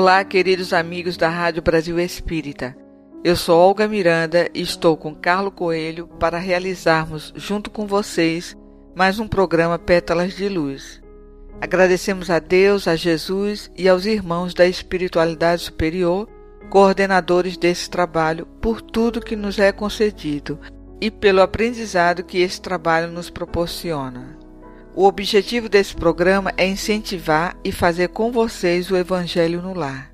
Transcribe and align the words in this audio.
Olá, 0.00 0.22
queridos 0.22 0.72
amigos 0.72 1.16
da 1.16 1.28
Rádio 1.28 1.60
Brasil 1.60 1.98
Espírita. 1.98 2.76
Eu 3.24 3.34
sou 3.34 3.58
Olga 3.58 3.88
Miranda 3.88 4.48
e 4.54 4.62
estou 4.62 4.96
com 4.96 5.12
Carlo 5.12 5.50
Coelho 5.50 6.06
para 6.20 6.38
realizarmos, 6.38 7.34
junto 7.34 7.68
com 7.68 7.84
vocês, 7.84 8.56
mais 8.94 9.18
um 9.18 9.26
programa 9.26 9.76
Pétalas 9.76 10.36
de 10.36 10.48
Luz. 10.48 11.02
Agradecemos 11.60 12.30
a 12.30 12.38
Deus, 12.38 12.86
a 12.86 12.94
Jesus 12.94 13.72
e 13.76 13.88
aos 13.88 14.06
irmãos 14.06 14.54
da 14.54 14.68
espiritualidade 14.68 15.62
superior, 15.62 16.28
coordenadores 16.70 17.56
desse 17.56 17.90
trabalho, 17.90 18.46
por 18.62 18.80
tudo 18.80 19.20
que 19.20 19.34
nos 19.34 19.58
é 19.58 19.72
concedido 19.72 20.60
e 21.00 21.10
pelo 21.10 21.42
aprendizado 21.42 22.22
que 22.22 22.38
esse 22.38 22.60
trabalho 22.60 23.10
nos 23.10 23.30
proporciona. 23.30 24.37
O 24.98 25.04
objetivo 25.04 25.68
desse 25.68 25.94
programa 25.94 26.52
é 26.56 26.66
incentivar 26.66 27.56
e 27.62 27.70
fazer 27.70 28.08
com 28.08 28.32
vocês 28.32 28.90
o 28.90 28.96
Evangelho 28.96 29.62
no 29.62 29.72
lar. 29.72 30.12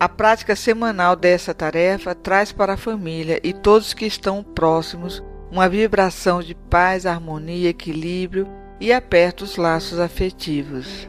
A 0.00 0.08
prática 0.08 0.56
semanal 0.56 1.14
dessa 1.14 1.54
tarefa 1.54 2.12
traz 2.12 2.50
para 2.50 2.72
a 2.72 2.76
família 2.76 3.38
e 3.44 3.52
todos 3.52 3.94
que 3.94 4.04
estão 4.04 4.42
próximos 4.42 5.22
uma 5.52 5.68
vibração 5.68 6.42
de 6.42 6.52
paz, 6.52 7.06
harmonia, 7.06 7.68
equilíbrio 7.68 8.48
e 8.80 8.92
aperta 8.92 9.44
os 9.44 9.56
laços 9.56 10.00
afetivos. 10.00 11.08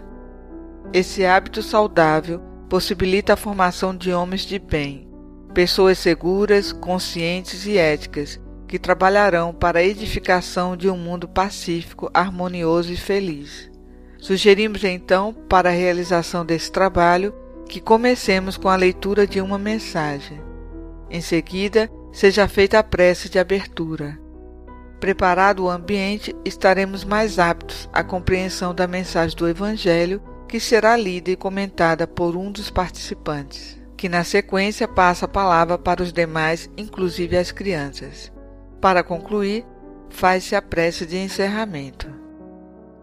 Esse 0.94 1.26
hábito 1.26 1.64
saudável 1.64 2.44
possibilita 2.70 3.34
a 3.34 3.38
formação 3.38 3.98
de 3.98 4.14
homens 4.14 4.42
de 4.42 4.60
bem, 4.60 5.10
pessoas 5.52 5.98
seguras, 5.98 6.72
conscientes 6.72 7.66
e 7.66 7.76
éticas, 7.76 8.40
que 8.74 8.80
trabalharão 8.80 9.54
para 9.54 9.78
a 9.78 9.84
edificação 9.84 10.76
de 10.76 10.90
um 10.90 10.98
mundo 10.98 11.28
pacífico, 11.28 12.10
harmonioso 12.12 12.92
e 12.92 12.98
feliz. 12.98 13.70
Sugerimos 14.18 14.84
então, 14.84 15.32
para 15.32 15.70
a 15.70 15.72
realização 15.72 16.44
desse 16.44 16.72
trabalho, 16.72 17.36
que 17.70 17.80
comecemos 17.80 18.58
com 18.58 18.68
a 18.68 18.76
leitura 18.76 19.28
de 19.28 19.40
uma 19.40 19.60
mensagem. 19.60 20.42
Em 21.08 21.22
seguida, 21.22 21.88
seja 22.12 22.48
feita 22.48 22.80
a 22.80 22.84
prece 22.84 23.30
de 23.30 23.38
abertura. 23.38 24.20
Preparado 25.00 25.66
o 25.66 25.70
ambiente, 25.70 26.36
estaremos 26.44 27.04
mais 27.04 27.38
aptos 27.38 27.88
à 27.94 28.04
compreensão 28.04 28.74
da 28.74 28.88
mensagem 28.88 29.38
do 29.38 29.48
Evangelho, 29.48 30.20
que 30.48 30.60
será 30.60 30.98
lida 30.98 31.30
e 31.30 31.36
comentada 31.36 32.08
por 32.08 32.36
um 32.36 32.52
dos 32.52 32.72
participantes, 32.72 33.80
que 33.96 34.10
na 34.10 34.24
sequência 34.24 34.88
passa 34.88 35.26
a 35.26 35.30
palavra 35.30 35.78
para 35.78 36.02
os 36.02 36.12
demais, 36.12 36.68
inclusive 36.76 37.38
as 37.38 37.52
crianças. 37.52 38.33
Para 38.84 39.02
concluir, 39.02 39.66
faz-se 40.10 40.58
a 40.58 40.62
prece 40.62 41.06
de 41.06 41.16
encerramento. 41.16 42.06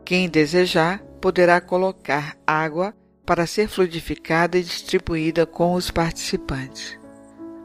Quem 0.05 0.29
desejar 0.29 1.03
poderá 1.23 1.59
colocar 1.59 2.37
água 2.47 2.95
para 3.25 3.47
ser 3.47 3.67
fluidificada 3.67 4.59
e 4.59 4.63
distribuída 4.63 5.47
com 5.47 5.73
os 5.73 5.91
participantes. 5.91 7.01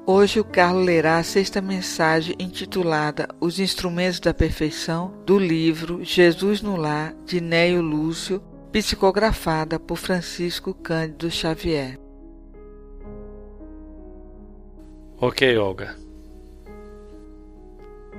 Hoje 0.06 0.40
o 0.40 0.46
Carlos 0.46 0.86
lerá 0.86 1.18
a 1.18 1.24
sexta 1.24 1.62
mensagem 1.62 2.38
intitulada 2.40 3.28
Os 3.42 3.60
Instrumentos 3.60 4.22
da 4.22 4.34
Perfeição 4.34 5.22
do 5.26 5.38
livro 5.38 6.02
Jesus 6.02 6.62
no 6.62 6.78
Lar 6.78 7.14
de 7.26 7.42
Neio 7.42 7.82
Lúcio, 7.82 8.42
psicografada 8.72 9.78
por 9.78 9.98
Francisco 9.98 10.74
Cândido 10.74 11.30
Xavier. 11.30 12.00
Ok, 15.20 15.58
Olga. 15.58 16.05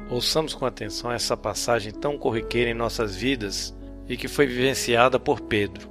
Ouçamos 0.08 0.54
com 0.54 0.64
atenção 0.64 1.10
essa 1.10 1.36
passagem 1.36 1.92
tão 1.92 2.16
corriqueira 2.16 2.70
em 2.70 2.74
nossas 2.74 3.16
vidas 3.16 3.76
e 4.08 4.16
que 4.16 4.28
foi 4.28 4.46
vivenciada 4.46 5.18
por 5.18 5.40
Pedro, 5.40 5.90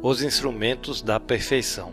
os 0.00 0.22
instrumentos 0.22 1.02
da 1.02 1.18
perfeição. 1.18 1.92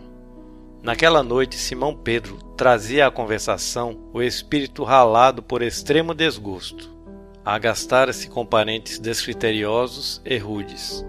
Naquela 0.83 1.23
noite, 1.23 1.55
Simão 1.55 1.95
Pedro 1.95 2.37
trazia 2.55 3.07
à 3.07 3.11
conversação 3.11 4.11
o 4.13 4.21
espírito 4.21 4.83
ralado 4.83 5.41
por 5.41 5.63
extremo 5.63 6.13
desgosto. 6.13 6.95
Agastara-se 7.43 8.29
com 8.29 8.45
parentes 8.45 8.99
descriteriosos 8.99 10.21
e 10.23 10.37
rudes. 10.37 11.03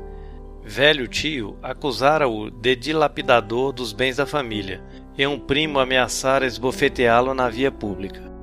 Velho 0.65 1.07
tio 1.07 1.59
acusara-o 1.63 2.51
de 2.51 2.75
dilapidador 2.75 3.73
dos 3.73 3.93
bens 3.93 4.17
da 4.17 4.25
família, 4.25 4.83
e 5.19 5.27
um 5.27 5.39
primo 5.39 5.79
ameaçara 5.79 6.47
esbofeteá-lo 6.47 7.35
na 7.35 7.49
via 7.51 7.71
pública 7.71 8.36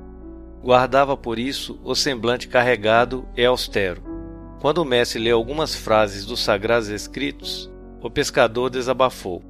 guardava 0.64 1.14
por 1.14 1.38
isso 1.38 1.78
o 1.84 1.94
semblante 1.94 2.48
carregado 2.48 3.28
e 3.36 3.44
austero. 3.44 4.02
Quando 4.62 4.78
o 4.78 4.84
mestre 4.84 5.20
leu 5.20 5.36
algumas 5.36 5.74
frases 5.74 6.24
dos 6.24 6.42
sagrados 6.42 6.88
escritos, 6.88 7.70
o 8.00 8.08
pescador 8.08 8.70
desabafou. 8.70 9.42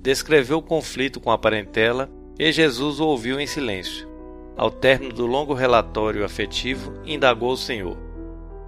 Descreveu 0.00 0.58
o 0.58 0.62
conflito 0.62 1.18
com 1.18 1.32
a 1.32 1.36
parentela 1.36 2.08
e 2.38 2.52
Jesus 2.52 3.00
o 3.00 3.06
ouviu 3.08 3.40
em 3.40 3.46
silêncio. 3.46 4.08
Ao 4.56 4.70
término 4.70 5.12
do 5.12 5.26
longo 5.26 5.52
relatório 5.52 6.24
afetivo, 6.24 6.94
indagou 7.04 7.52
o 7.52 7.56
Senhor: 7.56 7.96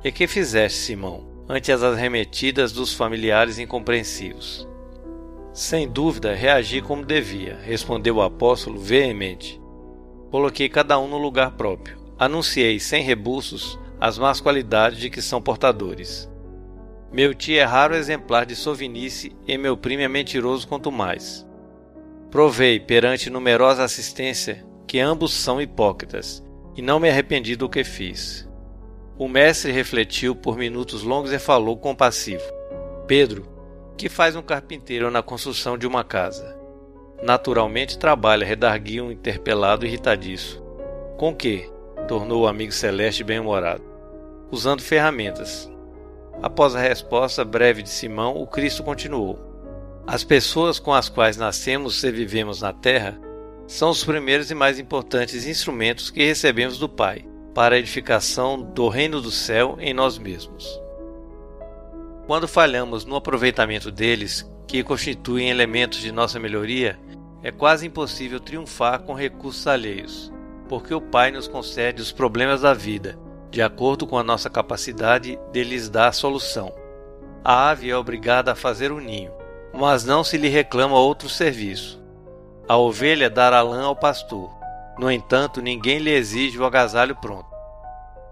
E 0.03 0.11
que 0.11 0.27
fizeste, 0.27 0.79
Simão, 0.79 1.45
ante 1.49 1.71
as 1.71 1.85
arremetidas 1.85 2.73
dos 2.73 2.93
familiares 2.93 3.61
incompreensivos? 3.61 4.67
Sem 5.53 5.89
dúvida, 5.89 6.35
reagi 6.35 6.81
como 6.81 7.07
devia, 7.07 7.57
respondeu 7.63 8.17
o 8.17 8.23
apóstolo 8.23 8.81
veemente. 8.81 9.63
Coloquei 10.35 10.69
cada 10.69 10.99
um 10.99 11.07
no 11.07 11.17
lugar 11.17 11.53
próprio. 11.53 11.97
Anunciei, 12.19 12.81
sem 12.81 13.05
rebuços, 13.05 13.79
as 14.01 14.19
más 14.19 14.41
qualidades 14.41 14.99
de 14.99 15.09
que 15.09 15.23
são 15.23 15.41
portadores. 15.41 16.29
Meu 17.13 17.33
tio 17.33 17.57
é 17.57 17.63
raro 17.63 17.95
exemplar 17.95 18.45
de 18.45 18.57
sovinice 18.57 19.31
e 19.47 19.57
meu 19.57 19.77
primo 19.77 20.03
é 20.03 20.09
mentiroso 20.09 20.67
quanto 20.67 20.91
mais. 20.91 21.47
Provei, 22.33 22.81
perante 22.81 23.31
numerosa 23.31 23.85
assistência, 23.85 24.67
que 24.89 24.99
ambos 24.99 25.33
são 25.33 25.63
hipócritas, 25.63 26.43
e 26.75 26.83
não 26.83 26.99
me 26.99 27.09
arrependi 27.09 27.55
do 27.55 27.69
que 27.69 27.85
fiz. 27.85 28.45
O 29.17 29.29
mestre 29.29 29.71
refletiu 29.71 30.35
por 30.35 30.57
minutos 30.57 31.05
longos 31.05 31.31
e 31.33 31.39
falou 31.39 31.77
compassivo: 31.77 32.43
Pedro, 33.07 33.47
que 33.97 34.09
faz 34.09 34.35
um 34.35 34.43
carpinteiro 34.43 35.13
na 35.13 35.23
construção 35.23 35.79
de 35.79 35.87
uma 35.87 36.03
casa? 36.03 36.64
Naturalmente 37.23 37.99
trabalha, 37.99 38.47
redarguiu 38.47 39.05
um 39.05 39.13
interpelado 39.13 39.87
irritadiço. 39.87 40.63
Com 41.17 41.35
que? 41.35 41.73
tornou 42.07 42.43
o 42.43 42.47
amigo 42.47 42.73
celeste 42.73 43.25
bem-humorado. 43.25 43.83
Usando 44.51 44.83
ferramentas. 44.83 45.71
Após 46.43 46.75
a 46.75 46.81
resposta 46.81 47.45
breve 47.45 47.83
de 47.83 47.89
Simão, 47.89 48.37
o 48.37 48.47
Cristo 48.47 48.83
continuou: 48.83 49.39
As 50.07 50.23
pessoas 50.23 50.79
com 50.79 50.93
as 50.93 51.09
quais 51.09 51.37
nascemos 51.37 52.03
e 52.05 52.11
vivemos 52.11 52.61
na 52.61 52.73
terra 52.73 53.19
são 53.67 53.91
os 53.91 54.05
primeiros 54.05 54.51
e 54.51 54.55
mais 54.55 54.79
importantes 54.79 55.47
instrumentos 55.47 56.11
que 56.11 56.25
recebemos 56.25 56.79
do 56.79 56.89
Pai 56.89 57.25
para 57.55 57.77
a 57.77 57.79
edificação 57.79 58.61
do 58.61 58.89
reino 58.89 59.21
do 59.21 59.31
céu 59.31 59.77
em 59.81 59.95
nós 59.95 60.19
mesmos. 60.19 60.81
Quando 62.27 62.49
falhamos 62.49 63.05
no 63.05 63.17
aproveitamento 63.17 63.91
deles, 63.91 64.49
que 64.67 64.83
constituem 64.83 65.51
elementos 65.51 65.99
de 65.99 66.11
nossa 66.11 66.39
melhoria, 66.39 66.99
é 67.43 67.51
quase 67.51 67.87
impossível 67.87 68.41
triunfar 68.41 69.03
com 69.03 69.13
recursos 69.13 69.67
alheios, 69.67 70.33
porque 70.69 70.95
o 70.95 71.01
Pai 71.01 71.31
nos 71.31 71.47
concede 71.47 72.01
os 72.01 72.11
problemas 72.11 72.63
da 72.63 72.73
vida, 72.73 73.19
de 73.51 73.61
acordo 73.61 74.07
com 74.07 74.17
a 74.17 74.23
nossa 74.25 74.49
capacidade 74.49 75.39
de 75.53 75.63
lhes 75.63 75.89
dar 75.89 76.13
solução. 76.13 76.73
A 77.45 77.69
ave 77.69 77.91
é 77.91 77.97
obrigada 77.97 78.53
a 78.53 78.57
fazer 78.57 78.91
o 78.91 78.97
um 78.97 79.01
ninho, 79.01 79.31
mas 79.73 80.05
não 80.05 80.25
se 80.25 80.39
lhe 80.39 80.49
reclama 80.49 80.99
outro 80.99 81.29
serviço. 81.29 82.03
A 82.67 82.77
ovelha 82.79 83.29
dará 83.29 83.61
lã 83.61 83.85
ao 83.85 83.95
pastor, 83.95 84.51
no 84.99 85.11
entanto, 85.11 85.61
ninguém 85.61 85.99
lhe 85.99 86.11
exige 86.11 86.59
o 86.59 86.65
agasalho 86.65 87.17
pronto. 87.17 87.49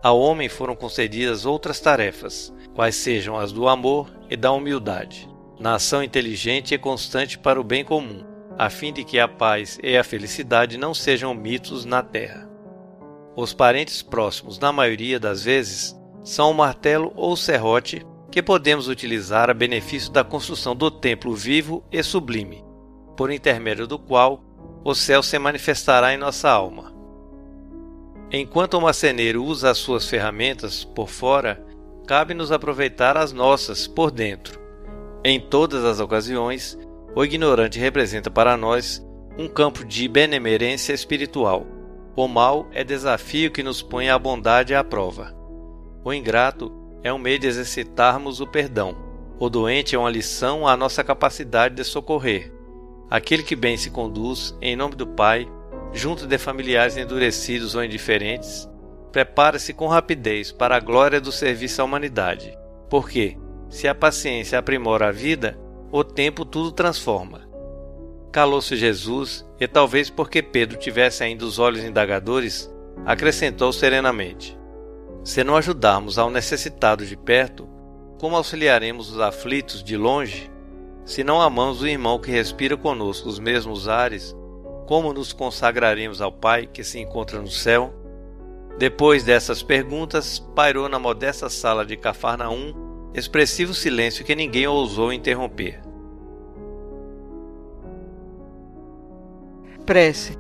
Ao 0.02 0.19
homem 0.19 0.49
foram 0.49 0.75
concedidas 0.75 1.44
outras 1.44 1.81
tarefas, 1.81 2.52
quais 2.75 2.96
sejam 2.96 3.37
as 3.37 3.52
do 3.52 3.69
amor 3.69 4.11
e 4.31 4.37
da 4.37 4.52
humildade, 4.52 5.28
na 5.58 5.75
ação 5.75 6.02
inteligente 6.02 6.75
e 6.75 6.78
constante 6.78 7.38
para 7.38 7.60
o 7.60 7.64
bem 7.64 7.84
comum, 7.84 8.25
a 8.58 8.69
fim 8.69 8.93
de 8.93 9.04
que 9.04 9.19
a 9.19 9.28
paz 9.28 9.78
e 9.82 9.96
a 9.96 10.04
felicidade 10.04 10.76
não 10.76 10.93
sejam 10.94 11.34
mitos 11.34 11.84
na 11.84 12.02
terra. 12.02 12.49
Os 13.34 13.54
parentes 13.54 14.02
próximos, 14.02 14.58
na 14.58 14.72
maioria 14.72 15.19
das 15.19 15.44
vezes, 15.44 15.96
são 16.22 16.50
o 16.50 16.54
martelo 16.54 17.12
ou 17.16 17.32
o 17.32 17.37
serrote 17.37 18.06
que 18.31 18.43
podemos 18.43 18.88
utilizar 18.88 19.50
a 19.50 19.54
benefício 19.54 20.10
da 20.10 20.25
construção 20.25 20.75
do 20.75 20.90
templo 20.90 21.34
vivo 21.34 21.84
e 21.90 22.02
sublime, 22.02 22.64
por 23.16 23.31
intermédio 23.31 23.87
do 23.87 23.99
qual 23.99 24.43
o 24.84 24.94
céu 24.94 25.22
se 25.22 25.38
manifestará 25.38 26.14
em 26.14 26.16
nossa 26.16 26.50
alma. 26.50 26.93
Enquanto 28.31 28.75
o 28.75 28.81
marceneiro 28.81 29.44
usa 29.44 29.70
as 29.70 29.78
suas 29.78 30.08
ferramentas 30.08 30.84
por 30.84 31.08
fora, 31.08 31.62
cabe-nos 32.06 32.50
aproveitar 32.50 33.16
as 33.16 33.32
nossas 33.32 33.87
por 33.87 34.10
dentro. 34.10 34.62
Em 35.25 35.39
todas 35.39 35.85
as 35.85 36.01
ocasiões, 36.01 36.77
o 37.15 37.25
ignorante 37.25 37.79
representa 37.79 38.29
para 38.29 38.57
nós 38.57 39.05
um 39.39 39.47
campo 39.47 39.85
de 39.85 40.09
benemerência 40.09 40.93
espiritual. 40.93 41.65
O 42.17 42.27
mal 42.27 42.67
é 42.73 42.83
desafio 42.83 43.51
que 43.51 43.63
nos 43.63 43.81
põe 43.81 44.11
a 44.11 44.19
bondade 44.19 44.75
à 44.75 44.83
prova. 44.83 45.33
O 46.05 46.13
ingrato 46.13 46.73
é 47.05 47.13
um 47.13 47.19
meio 47.19 47.39
de 47.39 47.47
exercitarmos 47.47 48.41
o 48.41 48.47
perdão. 48.47 48.97
O 49.39 49.49
doente 49.49 49.95
é 49.95 49.99
uma 49.99 50.11
lição 50.11 50.67
à 50.67 50.77
nossa 50.77 51.05
capacidade 51.05 51.77
de 51.77 51.85
socorrer. 51.85 52.53
Aquele 53.09 53.45
que 53.45 53.55
bem 53.55 53.77
se 53.77 53.91
conduz, 53.91 54.57
em 54.61 54.75
nome 54.75 54.97
do 54.97 55.07
Pai, 55.07 55.47
junto 55.93 56.27
de 56.27 56.37
familiares 56.37 56.97
endurecidos 56.97 57.75
ou 57.75 57.85
indiferentes, 57.85 58.69
prepara-se 59.13 59.73
com 59.73 59.87
rapidez 59.87 60.51
para 60.51 60.77
a 60.77 60.81
glória 60.81 61.21
do 61.21 61.31
serviço 61.31 61.81
à 61.81 61.85
humanidade. 61.85 62.57
Porque, 62.89 63.37
se 63.73 63.89
a 63.89 63.95
paciência 63.95 64.59
aprimora 64.59 65.09
a 65.09 65.11
vida, 65.11 65.59
o 65.91 66.05
tempo 66.05 66.45
tudo 66.45 66.71
transforma. 66.71 67.49
Calou-se 68.31 68.77
Jesus, 68.77 69.47
e 69.59 69.67
talvez 69.67 70.11
porque 70.11 70.43
Pedro 70.43 70.77
tivesse 70.77 71.25
ainda 71.25 71.47
os 71.47 71.59
olhos 71.59 71.83
indagadores, 71.83 72.71
acrescentou 73.07 73.73
serenamente: 73.73 74.59
Se 75.25 75.43
não 75.43 75.57
ajudarmos 75.57 76.19
ao 76.19 76.29
necessitado 76.29 77.07
de 77.07 77.17
perto, 77.17 77.67
como 78.21 78.37
auxiliaremos 78.37 79.11
os 79.11 79.19
aflitos 79.19 79.83
de 79.83 79.97
longe? 79.97 80.51
Se 81.07 81.25
não 81.25 81.41
amamos 81.41 81.81
o 81.81 81.89
irmão 81.89 82.19
que 82.19 82.31
respira 82.31 82.77
conosco 82.77 83.27
os 83.27 83.39
mesmos 83.39 83.89
ares, 83.89 84.37
como 84.87 85.15
nos 85.15 85.33
consagraremos 85.33 86.21
ao 86.21 86.31
Pai 86.31 86.67
que 86.67 86.85
se 86.85 87.01
encontra 87.01 87.41
no 87.41 87.51
céu? 87.51 87.91
Depois 88.79 89.25
dessas 89.25 89.63
perguntas, 89.63 90.39
pairou 90.55 90.91
na 90.91 90.99
modesta 90.99 91.49
sala 91.49 91.87
de 91.87 91.97
Cafarnaum 91.97 92.92
expressivo 93.14 93.75
silêncio 93.75 94.25
que 94.25 94.35
ninguém 94.35 94.67
ousou 94.67 95.12
interromper. 95.12 95.81
Prece. 99.85 100.38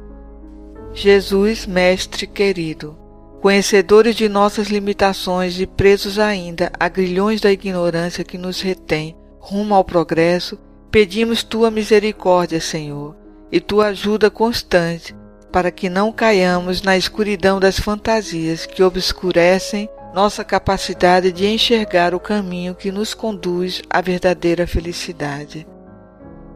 Jesus, 0.94 1.66
Mestre 1.66 2.26
querido, 2.26 2.96
conhecedores 3.40 4.14
de 4.14 4.28
nossas 4.28 4.68
limitações 4.68 5.58
e 5.58 5.66
presos 5.66 6.18
ainda 6.18 6.70
a 6.78 6.88
grilhões 6.88 7.40
da 7.40 7.50
ignorância 7.50 8.24
que 8.24 8.36
nos 8.36 8.60
retém 8.60 9.16
rumo 9.38 9.74
ao 9.74 9.84
progresso, 9.84 10.58
pedimos 10.90 11.42
tua 11.42 11.70
misericórdia, 11.70 12.60
Senhor, 12.60 13.16
e 13.50 13.60
tua 13.60 13.86
ajuda 13.86 14.30
constante 14.30 15.14
para 15.50 15.70
que 15.70 15.90
não 15.90 16.12
caiamos 16.12 16.80
na 16.80 16.96
escuridão 16.96 17.60
das 17.60 17.78
fantasias 17.78 18.64
que 18.64 18.82
obscurecem 18.82 19.88
nossa 20.14 20.44
capacidade 20.44 21.32
de 21.32 21.46
enxergar 21.46 22.14
o 22.14 22.20
caminho 22.20 22.74
que 22.74 22.92
nos 22.92 23.14
conduz 23.14 23.82
à 23.88 24.00
verdadeira 24.00 24.66
felicidade. 24.66 25.66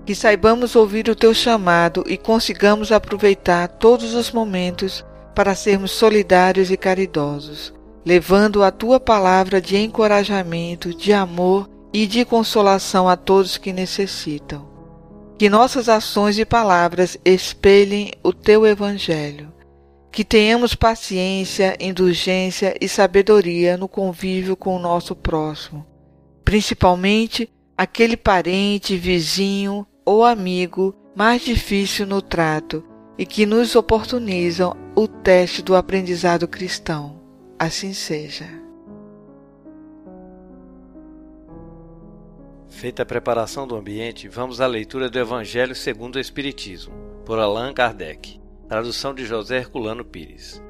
Que 0.05 0.15
saibamos 0.15 0.77
ouvir 0.77 1.09
o 1.09 1.17
teu 1.17 1.33
chamado 1.33 2.05
e 2.07 2.17
consigamos 2.17 2.93
aproveitar 2.93 3.67
todos 3.69 4.15
os 4.15 4.31
momentos 4.31 5.05
para 5.35 5.55
sermos 5.55 5.91
solidários 5.91 6.71
e 6.71 6.77
caridosos, 6.77 7.73
levando 8.05 8.63
a 8.63 8.71
tua 8.71 9.01
palavra 9.01 9.61
de 9.61 9.77
encorajamento, 9.77 10.95
de 10.95 11.13
amor 11.13 11.69
e 11.93 12.07
de 12.07 12.25
consolação 12.25 13.09
a 13.09 13.17
todos 13.17 13.57
que 13.57 13.73
necessitam. 13.73 14.67
Que 15.39 15.51
nossas 15.51 15.89
ações 15.89 16.39
e 16.39 16.45
palavras 16.45 17.19
espelhem 17.25 18.13
o 18.23 18.33
teu 18.33 18.67
Evangelho. 18.67 19.56
Que 20.11 20.25
tenhamos 20.25 20.75
paciência, 20.75 21.77
indulgência 21.79 22.75
e 22.81 22.89
sabedoria 22.89 23.77
no 23.77 23.87
convívio 23.87 24.57
com 24.57 24.75
o 24.77 24.79
nosso 24.79 25.15
próximo, 25.15 25.87
principalmente 26.45 27.51
aquele 27.77 28.17
parente, 28.17 28.97
vizinho 28.97 29.87
ou 30.05 30.25
amigo 30.25 30.95
mais 31.15 31.43
difícil 31.43 32.07
no 32.07 32.23
trato 32.23 32.85
e 33.19 33.25
que 33.25 33.47
nos 33.47 33.75
oportunizam 33.75 34.77
o 34.95 35.09
teste 35.09 35.63
do 35.63 35.75
aprendizado 35.75 36.47
cristão. 36.47 37.21
Assim 37.59 37.93
seja. 37.93 38.47
Feita 42.69 43.03
a 43.03 43.07
preparação 43.07 43.67
do 43.67 43.75
ambiente, 43.75 44.29
vamos 44.29 44.61
à 44.61 44.67
leitura 44.67 45.09
do 45.09 45.19
Evangelho 45.19 45.75
segundo 45.75 46.17
o 46.17 46.21
Espiritismo, 46.21 46.93
por 47.25 47.39
Allan 47.39 47.73
Kardec, 47.73 48.39
tradução 48.69 49.15
de 49.15 49.25
José 49.25 49.59
Herculano 49.59 50.05
Pires. 50.05 50.61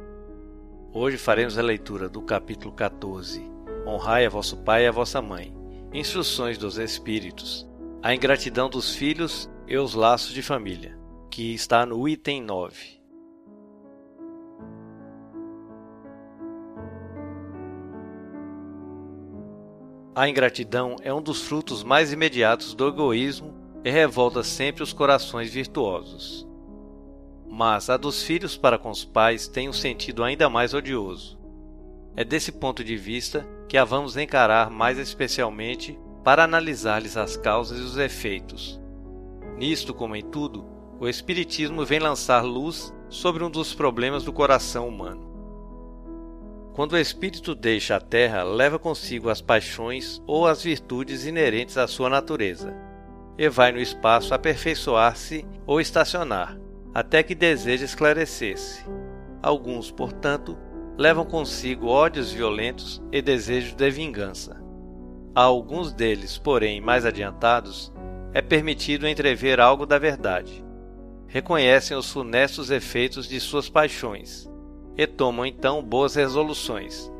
Hoje 0.92 1.16
faremos 1.16 1.56
a 1.56 1.62
leitura 1.62 2.08
do 2.10 2.20
capítulo 2.20 2.74
14, 2.74 3.42
Honrai 3.86 4.26
a 4.26 4.28
vosso 4.28 4.58
pai 4.58 4.84
e 4.84 4.86
a 4.86 4.92
vossa 4.92 5.22
mãe, 5.22 5.54
Instruções 5.94 6.58
dos 6.58 6.76
Espíritos, 6.76 7.66
a 8.02 8.14
ingratidão 8.14 8.68
dos 8.68 8.94
filhos 8.94 9.50
e 9.66 9.78
os 9.78 9.94
laços 9.94 10.34
de 10.34 10.42
família, 10.42 10.98
que 11.30 11.54
está 11.54 11.86
no 11.86 12.06
item 12.06 12.42
9. 12.42 13.00
A 20.14 20.28
ingratidão 20.28 20.96
é 21.02 21.12
um 21.12 21.22
dos 21.22 21.42
frutos 21.42 21.82
mais 21.82 22.12
imediatos 22.12 22.74
do 22.74 22.88
egoísmo 22.88 23.54
e 23.82 23.90
revolta 23.90 24.42
sempre 24.42 24.82
os 24.82 24.92
corações 24.92 25.50
virtuosos. 25.50 26.45
Mas 27.58 27.88
a 27.88 27.96
dos 27.96 28.22
filhos 28.22 28.54
para 28.54 28.76
com 28.76 28.90
os 28.90 29.02
pais 29.02 29.48
tem 29.48 29.66
um 29.66 29.72
sentido 29.72 30.22
ainda 30.22 30.46
mais 30.46 30.74
odioso. 30.74 31.38
É 32.14 32.22
desse 32.22 32.52
ponto 32.52 32.84
de 32.84 32.98
vista 32.98 33.48
que 33.66 33.78
a 33.78 33.84
vamos 33.84 34.14
encarar 34.18 34.68
mais 34.68 34.98
especialmente 34.98 35.98
para 36.22 36.44
analisar-lhes 36.44 37.16
as 37.16 37.34
causas 37.34 37.78
e 37.78 37.80
os 37.80 37.96
efeitos. 37.96 38.78
Nisto, 39.56 39.94
como 39.94 40.14
em 40.14 40.22
tudo, 40.22 40.66
o 41.00 41.08
Espiritismo 41.08 41.82
vem 41.82 41.98
lançar 41.98 42.44
luz 42.44 42.94
sobre 43.08 43.42
um 43.42 43.48
dos 43.48 43.72
problemas 43.72 44.22
do 44.22 44.34
coração 44.34 44.86
humano. 44.86 45.24
Quando 46.74 46.92
o 46.92 46.98
espírito 46.98 47.54
deixa 47.54 47.96
a 47.96 48.00
terra, 48.00 48.42
leva 48.42 48.78
consigo 48.78 49.30
as 49.30 49.40
paixões 49.40 50.22
ou 50.26 50.46
as 50.46 50.62
virtudes 50.62 51.24
inerentes 51.24 51.78
à 51.78 51.86
sua 51.86 52.10
natureza, 52.10 52.76
e 53.38 53.48
vai 53.48 53.72
no 53.72 53.80
espaço 53.80 54.34
aperfeiçoar-se 54.34 55.46
ou 55.66 55.80
estacionar, 55.80 56.58
até 56.96 57.22
que 57.22 57.34
deseja 57.34 57.84
esclarecer-se. 57.84 58.82
Alguns, 59.42 59.90
portanto, 59.90 60.56
levam 60.96 61.26
consigo 61.26 61.88
ódios 61.88 62.32
violentos 62.32 63.02
e 63.12 63.20
desejos 63.20 63.74
de 63.74 63.90
vingança. 63.90 64.58
A 65.34 65.42
alguns 65.42 65.92
deles, 65.92 66.38
porém, 66.38 66.80
mais 66.80 67.04
adiantados, 67.04 67.92
é 68.32 68.40
permitido 68.40 69.06
entrever 69.06 69.60
algo 69.60 69.84
da 69.84 69.98
verdade. 69.98 70.64
Reconhecem 71.26 71.94
os 71.94 72.10
funestos 72.10 72.70
efeitos 72.70 73.28
de 73.28 73.40
suas 73.40 73.68
paixões 73.68 74.50
e 74.96 75.06
tomam 75.06 75.44
então 75.44 75.82
boas 75.82 76.14
resoluções. 76.14 77.12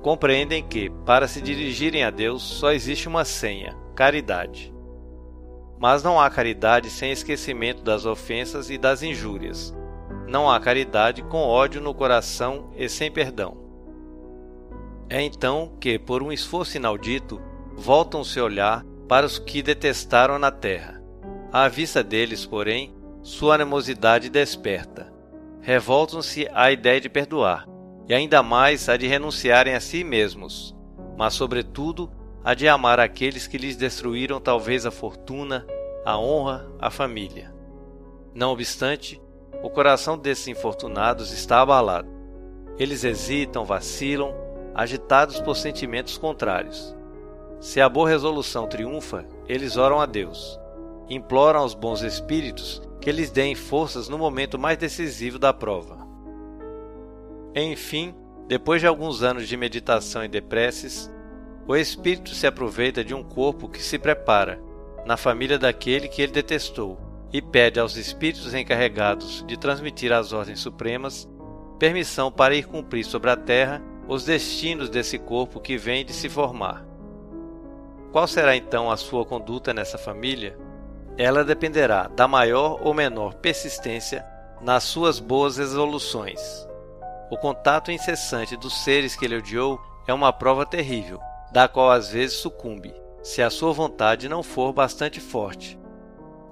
Compreendem 0.00 0.62
que, 0.62 0.90
para 1.04 1.26
se 1.26 1.42
dirigirem 1.42 2.04
a 2.04 2.10
Deus, 2.10 2.40
só 2.40 2.70
existe 2.70 3.08
uma 3.08 3.24
senha: 3.24 3.76
caridade. 3.96 4.72
Mas 5.78 6.02
não 6.02 6.20
há 6.20 6.30
caridade 6.30 6.90
sem 6.90 7.12
esquecimento 7.12 7.82
das 7.82 8.06
ofensas 8.06 8.70
e 8.70 8.78
das 8.78 9.02
injúrias. 9.02 9.74
Não 10.26 10.50
há 10.50 10.58
caridade 10.58 11.22
com 11.22 11.38
ódio 11.38 11.80
no 11.80 11.94
coração 11.94 12.70
e 12.76 12.88
sem 12.88 13.10
perdão. 13.10 13.56
É 15.08 15.22
então 15.22 15.76
que, 15.80 15.98
por 15.98 16.22
um 16.22 16.32
esforço 16.32 16.76
inaudito, 16.76 17.40
voltam 17.74 18.24
se 18.24 18.40
olhar 18.40 18.84
para 19.08 19.26
os 19.26 19.38
que 19.38 19.62
detestaram 19.62 20.38
na 20.38 20.50
terra. 20.50 21.00
À 21.52 21.68
vista 21.68 22.02
deles, 22.02 22.44
porém, 22.44 22.94
sua 23.22 23.54
animosidade 23.54 24.28
desperta 24.28 25.16
revoltam-se 25.66 26.48
à 26.54 26.70
ideia 26.70 27.00
de 27.00 27.08
perdoar, 27.08 27.66
e 28.08 28.14
ainda 28.14 28.40
mais 28.40 28.88
a 28.88 28.96
de 28.96 29.08
renunciarem 29.08 29.74
a 29.74 29.80
si 29.80 30.04
mesmos, 30.04 30.76
mas, 31.18 31.34
sobretudo, 31.34 32.08
a 32.46 32.54
de 32.54 32.68
amar 32.68 33.00
aqueles 33.00 33.48
que 33.48 33.58
lhes 33.58 33.74
destruíram 33.74 34.40
talvez 34.40 34.86
a 34.86 34.92
fortuna, 34.92 35.66
a 36.04 36.16
honra, 36.16 36.70
a 36.78 36.92
família. 36.92 37.52
Não 38.32 38.52
obstante, 38.52 39.20
o 39.64 39.68
coração 39.68 40.16
desses 40.16 40.46
infortunados 40.46 41.32
está 41.32 41.60
abalado. 41.60 42.08
Eles 42.78 43.02
hesitam, 43.02 43.64
vacilam, 43.64 44.32
agitados 44.72 45.40
por 45.40 45.56
sentimentos 45.56 46.16
contrários. 46.16 46.94
Se 47.58 47.80
a 47.80 47.88
boa 47.88 48.08
resolução 48.08 48.68
triunfa, 48.68 49.26
eles 49.48 49.76
oram 49.76 50.00
a 50.00 50.06
Deus, 50.06 50.56
imploram 51.10 51.58
aos 51.58 51.74
bons 51.74 52.02
espíritos 52.02 52.80
que 53.00 53.10
lhes 53.10 53.32
deem 53.32 53.56
forças 53.56 54.08
no 54.08 54.18
momento 54.18 54.56
mais 54.56 54.78
decisivo 54.78 55.36
da 55.36 55.52
prova. 55.52 56.06
Enfim, 57.56 58.14
depois 58.46 58.80
de 58.80 58.86
alguns 58.86 59.24
anos 59.24 59.48
de 59.48 59.56
meditação 59.56 60.24
e 60.24 60.28
de 60.28 60.40
preces, 60.40 61.10
o 61.66 61.74
espírito 61.74 62.30
se 62.34 62.46
aproveita 62.46 63.04
de 63.04 63.14
um 63.14 63.22
corpo 63.22 63.68
que 63.68 63.82
se 63.82 63.98
prepara, 63.98 64.60
na 65.04 65.16
família 65.16 65.58
daquele 65.58 66.08
que 66.08 66.22
ele 66.22 66.32
detestou, 66.32 66.98
e 67.32 67.42
pede 67.42 67.80
aos 67.80 67.96
espíritos 67.96 68.54
encarregados 68.54 69.44
de 69.46 69.56
transmitir 69.56 70.12
às 70.12 70.32
ordens 70.32 70.60
supremas 70.60 71.28
permissão 71.78 72.30
para 72.32 72.54
ir 72.54 72.66
cumprir 72.66 73.04
sobre 73.04 73.30
a 73.30 73.36
terra 73.36 73.82
os 74.08 74.24
destinos 74.24 74.88
desse 74.88 75.18
corpo 75.18 75.60
que 75.60 75.76
vem 75.76 76.04
de 76.04 76.12
se 76.12 76.28
formar. 76.28 76.84
Qual 78.12 78.26
será 78.26 78.56
então 78.56 78.90
a 78.90 78.96
sua 78.96 79.24
conduta 79.24 79.74
nessa 79.74 79.98
família? 79.98 80.56
Ela 81.18 81.44
dependerá 81.44 82.08
da 82.08 82.28
maior 82.28 82.80
ou 82.82 82.94
menor 82.94 83.34
persistência 83.34 84.24
nas 84.60 84.84
suas 84.84 85.18
boas 85.18 85.56
resoluções. 85.56 86.40
O 87.30 87.36
contato 87.36 87.90
incessante 87.90 88.56
dos 88.56 88.84
seres 88.84 89.16
que 89.16 89.24
ele 89.24 89.36
odiou 89.36 89.80
é 90.06 90.14
uma 90.14 90.32
prova 90.32 90.64
terrível, 90.64 91.20
da 91.52 91.68
qual 91.68 91.90
às 91.90 92.10
vezes 92.10 92.36
sucumbe, 92.36 92.94
se 93.22 93.42
a 93.42 93.50
sua 93.50 93.72
vontade 93.72 94.28
não 94.28 94.42
for 94.42 94.72
bastante 94.72 95.20
forte. 95.20 95.78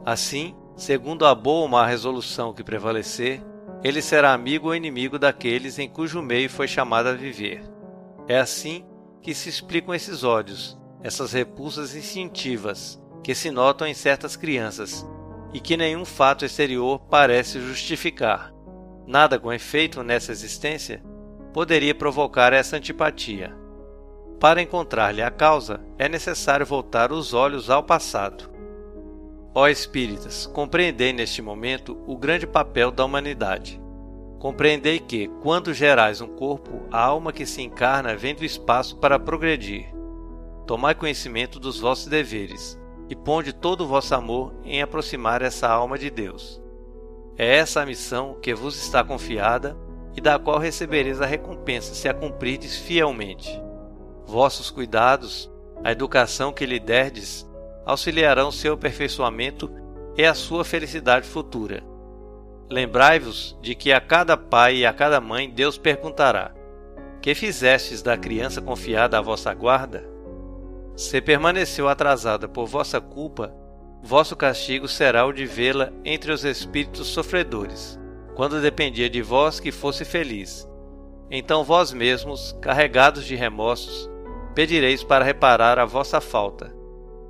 Assim, 0.04 0.54
segundo 0.76 1.24
a 1.26 1.34
boa 1.34 1.62
ou 1.62 1.68
má 1.68 1.86
resolução 1.86 2.52
que 2.52 2.64
prevalecer, 2.64 3.42
ele 3.82 4.00
será 4.00 4.32
amigo 4.32 4.68
ou 4.68 4.74
inimigo 4.74 5.18
daqueles 5.18 5.78
em 5.78 5.88
cujo 5.88 6.22
meio 6.22 6.48
foi 6.48 6.66
chamado 6.66 7.08
a 7.08 7.12
viver. 7.12 7.62
É 8.26 8.38
assim 8.38 8.84
que 9.20 9.34
se 9.34 9.48
explicam 9.48 9.94
esses 9.94 10.24
ódios, 10.24 10.78
essas 11.02 11.32
repulsas 11.32 11.94
instintivas 11.94 13.00
que 13.22 13.34
se 13.34 13.50
notam 13.50 13.86
em 13.86 13.94
certas 13.94 14.36
crianças 14.36 15.06
e 15.52 15.60
que 15.60 15.76
nenhum 15.76 16.04
fato 16.04 16.44
exterior 16.44 16.98
parece 17.08 17.60
justificar. 17.60 18.52
Nada 19.06 19.38
com 19.38 19.52
efeito 19.52 20.02
nessa 20.02 20.32
existência 20.32 21.02
poderia 21.52 21.94
provocar 21.94 22.52
essa 22.52 22.76
antipatia. 22.76 23.54
Para 24.40 24.60
encontrar-lhe 24.60 25.22
a 25.22 25.30
causa, 25.30 25.80
é 25.98 26.08
necessário 26.08 26.66
voltar 26.66 27.12
os 27.12 27.32
olhos 27.32 27.70
ao 27.70 27.82
passado. 27.82 28.50
Ó 29.54 29.68
espíritas, 29.68 30.46
compreendei 30.46 31.12
neste 31.12 31.40
momento 31.40 31.96
o 32.06 32.16
grande 32.16 32.46
papel 32.46 32.90
da 32.90 33.04
humanidade. 33.04 33.80
Compreendei 34.38 34.98
que, 34.98 35.28
quando 35.40 35.72
gerais 35.72 36.20
um 36.20 36.28
corpo, 36.28 36.82
a 36.90 37.02
alma 37.02 37.32
que 37.32 37.46
se 37.46 37.62
encarna 37.62 38.16
vem 38.16 38.34
do 38.34 38.44
espaço 38.44 38.96
para 38.96 39.18
progredir. 39.18 39.94
Tomai 40.66 40.94
conhecimento 40.94 41.60
dos 41.60 41.80
vossos 41.80 42.06
deveres, 42.06 42.78
e 43.08 43.14
ponde 43.14 43.52
todo 43.52 43.82
o 43.82 43.86
vosso 43.86 44.14
amor 44.14 44.52
em 44.64 44.82
aproximar 44.82 45.42
essa 45.42 45.68
alma 45.68 45.98
de 45.98 46.10
Deus. 46.10 46.60
É 47.36 47.56
essa 47.56 47.82
a 47.82 47.86
missão 47.86 48.38
que 48.40 48.54
vos 48.54 48.76
está 48.76 49.02
confiada 49.02 49.76
e 50.16 50.20
da 50.20 50.38
qual 50.38 50.58
recebereis 50.58 51.20
a 51.20 51.26
recompensa 51.26 51.94
se 51.94 52.08
a 52.08 52.14
cumprirdes 52.14 52.76
fielmente. 52.76 53.60
Vossos 54.26 54.70
cuidados, 54.70 55.50
a 55.82 55.92
educação 55.92 56.52
que 56.52 56.66
lhe 56.66 56.80
derdes, 56.80 57.46
auxiliarão 57.84 58.50
seu 58.50 58.74
aperfeiçoamento 58.74 59.70
e 60.16 60.24
a 60.24 60.34
sua 60.34 60.64
felicidade 60.64 61.26
futura. 61.26 61.82
Lembrai-vos 62.70 63.56
de 63.60 63.74
que 63.74 63.92
a 63.92 64.00
cada 64.00 64.36
pai 64.36 64.76
e 64.76 64.86
a 64.86 64.92
cada 64.92 65.20
mãe 65.20 65.50
Deus 65.50 65.76
perguntará: 65.76 66.52
Que 67.20 67.34
fizestes 67.34 68.00
da 68.02 68.16
criança 68.16 68.62
confiada 68.62 69.18
à 69.18 69.20
vossa 69.20 69.52
guarda? 69.52 70.04
Se 70.96 71.20
permaneceu 71.20 71.88
atrasada 71.88 72.48
por 72.48 72.66
vossa 72.66 73.00
culpa, 73.00 73.52
vosso 74.02 74.36
castigo 74.36 74.88
será 74.88 75.26
o 75.26 75.32
de 75.32 75.44
vê-la 75.44 75.92
entre 76.04 76.32
os 76.32 76.44
espíritos 76.44 77.08
sofredores, 77.08 77.98
quando 78.34 78.60
dependia 78.60 79.10
de 79.10 79.20
vós 79.20 79.60
que 79.60 79.72
fosse 79.72 80.04
feliz. 80.04 80.68
Então 81.30 81.64
vós 81.64 81.92
mesmos, 81.92 82.56
carregados 82.60 83.24
de 83.24 83.34
remorsos, 83.34 84.08
pedireis 84.54 85.02
para 85.02 85.24
reparar 85.24 85.78
a 85.78 85.84
vossa 85.84 86.20
falta 86.20 86.84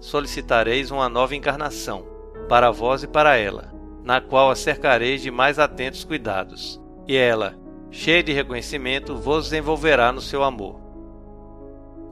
solicitareis 0.05 0.91
uma 0.91 1.09
nova 1.09 1.35
encarnação, 1.35 2.07
para 2.47 2.71
vós 2.71 3.03
e 3.03 3.07
para 3.07 3.37
ela, 3.37 3.73
na 4.03 4.21
qual 4.21 4.51
a 4.51 4.55
cercareis 4.55 5.23
de 5.23 5.31
mais 5.31 5.59
atentos 5.59 6.05
cuidados, 6.05 6.79
e 7.09 7.17
ela, 7.17 7.57
cheia 7.91 8.23
de 8.23 8.31
reconhecimento, 8.31 9.17
vos 9.17 9.51
envolverá 9.51 10.13
no 10.13 10.21
seu 10.21 10.45
amor. 10.45 10.79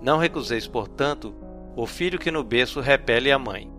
Não 0.01 0.17
recuseis, 0.17 0.67
portanto, 0.67 1.35
o 1.77 1.87
filho 1.87 2.19
que 2.19 2.31
no 2.31 2.43
berço 2.43 2.81
repele 2.81 3.31
a 3.31 3.39
mãe, 3.39 3.71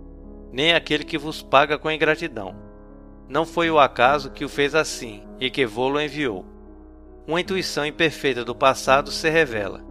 nem 0.51 0.73
aquele 0.73 1.03
que 1.03 1.17
vos 1.17 1.41
paga 1.41 1.79
com 1.79 1.89
ingratidão. 1.89 2.55
Não 3.27 3.45
foi 3.45 3.71
o 3.71 3.79
acaso 3.79 4.29
que 4.29 4.45
o 4.45 4.49
fez 4.49 4.75
assim 4.75 5.23
e 5.39 5.49
que 5.49 5.65
vô-lo 5.65 5.99
enviou. 5.99 6.45
Uma 7.27 7.41
intuição 7.41 7.83
imperfeita 7.83 8.45
do 8.45 8.53
passado 8.53 9.09
se 9.09 9.27
revela, 9.27 9.83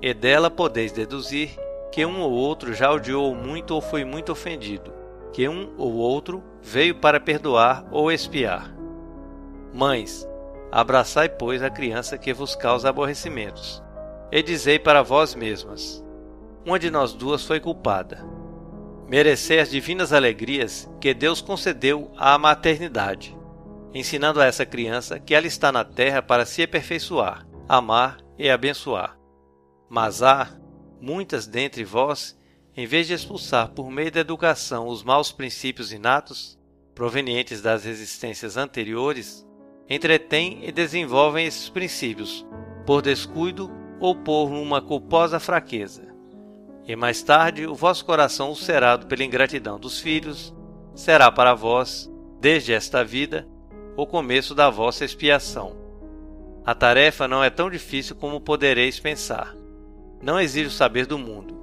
e 0.00 0.12
dela 0.12 0.50
podeis 0.50 0.92
deduzir 0.92 1.50
que 1.90 2.04
um 2.04 2.20
ou 2.20 2.30
outro 2.30 2.74
já 2.74 2.92
odiou 2.92 3.34
muito 3.34 3.74
ou 3.74 3.80
foi 3.80 4.04
muito 4.04 4.30
ofendido, 4.30 4.92
que 5.32 5.48
um 5.48 5.72
ou 5.78 5.94
outro 5.94 6.42
veio 6.60 6.94
para 6.94 7.18
perdoar 7.18 7.86
ou 7.90 8.12
expiar. 8.12 8.74
Mães, 9.72 10.28
abraçai, 10.70 11.28
pois, 11.28 11.62
a 11.62 11.70
criança 11.70 12.18
que 12.18 12.34
vos 12.34 12.54
causa 12.54 12.88
aborrecimentos, 12.88 13.82
e 14.30 14.42
dizei 14.42 14.78
para 14.78 15.02
vós 15.02 15.34
mesmas: 15.34 16.04
Uma 16.64 16.78
de 16.78 16.90
nós 16.90 17.12
duas 17.12 17.44
foi 17.44 17.60
culpada. 17.60 18.24
Merecei 19.08 19.60
as 19.60 19.70
divinas 19.70 20.12
alegrias 20.12 20.90
que 21.00 21.14
Deus 21.14 21.40
concedeu 21.40 22.10
à 22.16 22.36
maternidade, 22.36 23.36
ensinando 23.94 24.40
a 24.40 24.46
essa 24.46 24.66
criança 24.66 25.18
que 25.18 25.34
ela 25.34 25.46
está 25.46 25.70
na 25.70 25.84
terra 25.84 26.20
para 26.20 26.44
se 26.44 26.62
aperfeiçoar, 26.62 27.46
amar 27.68 28.18
e 28.38 28.50
abençoar. 28.50 29.15
Mas 29.88 30.22
há, 30.22 30.50
muitas 31.00 31.46
dentre 31.46 31.84
vós, 31.84 32.36
em 32.76 32.86
vez 32.86 33.06
de 33.06 33.14
expulsar 33.14 33.70
por 33.70 33.90
meio 33.90 34.10
da 34.10 34.20
educação 34.20 34.88
os 34.88 35.02
maus 35.02 35.30
princípios 35.30 35.92
inatos, 35.92 36.58
provenientes 36.94 37.62
das 37.62 37.84
resistências 37.84 38.56
anteriores, 38.56 39.46
entretêm 39.88 40.66
e 40.66 40.72
desenvolvem 40.72 41.46
esses 41.46 41.68
princípios, 41.68 42.44
por 42.84 43.00
descuido 43.00 43.70
ou 44.00 44.14
por 44.14 44.46
uma 44.46 44.82
culposa 44.82 45.38
fraqueza. 45.38 46.04
E 46.86 46.94
mais 46.96 47.22
tarde 47.22 47.66
o 47.66 47.74
vosso 47.74 48.04
coração 48.04 48.48
ulcerado 48.48 49.06
pela 49.06 49.24
ingratidão 49.24 49.78
dos 49.78 50.00
filhos 50.00 50.54
será 50.94 51.30
para 51.30 51.54
vós, 51.54 52.10
desde 52.40 52.72
esta 52.72 53.04
vida, 53.04 53.48
o 53.96 54.06
começo 54.06 54.54
da 54.54 54.68
vossa 54.68 55.04
expiação. 55.04 55.76
A 56.64 56.74
tarefa 56.74 57.28
não 57.28 57.42
é 57.42 57.50
tão 57.50 57.70
difícil 57.70 58.16
como 58.16 58.40
podereis 58.40 58.98
pensar 58.98 59.54
não 60.26 60.40
exige 60.40 60.66
o 60.66 60.72
saber 60.72 61.06
do 61.06 61.16
mundo. 61.16 61.56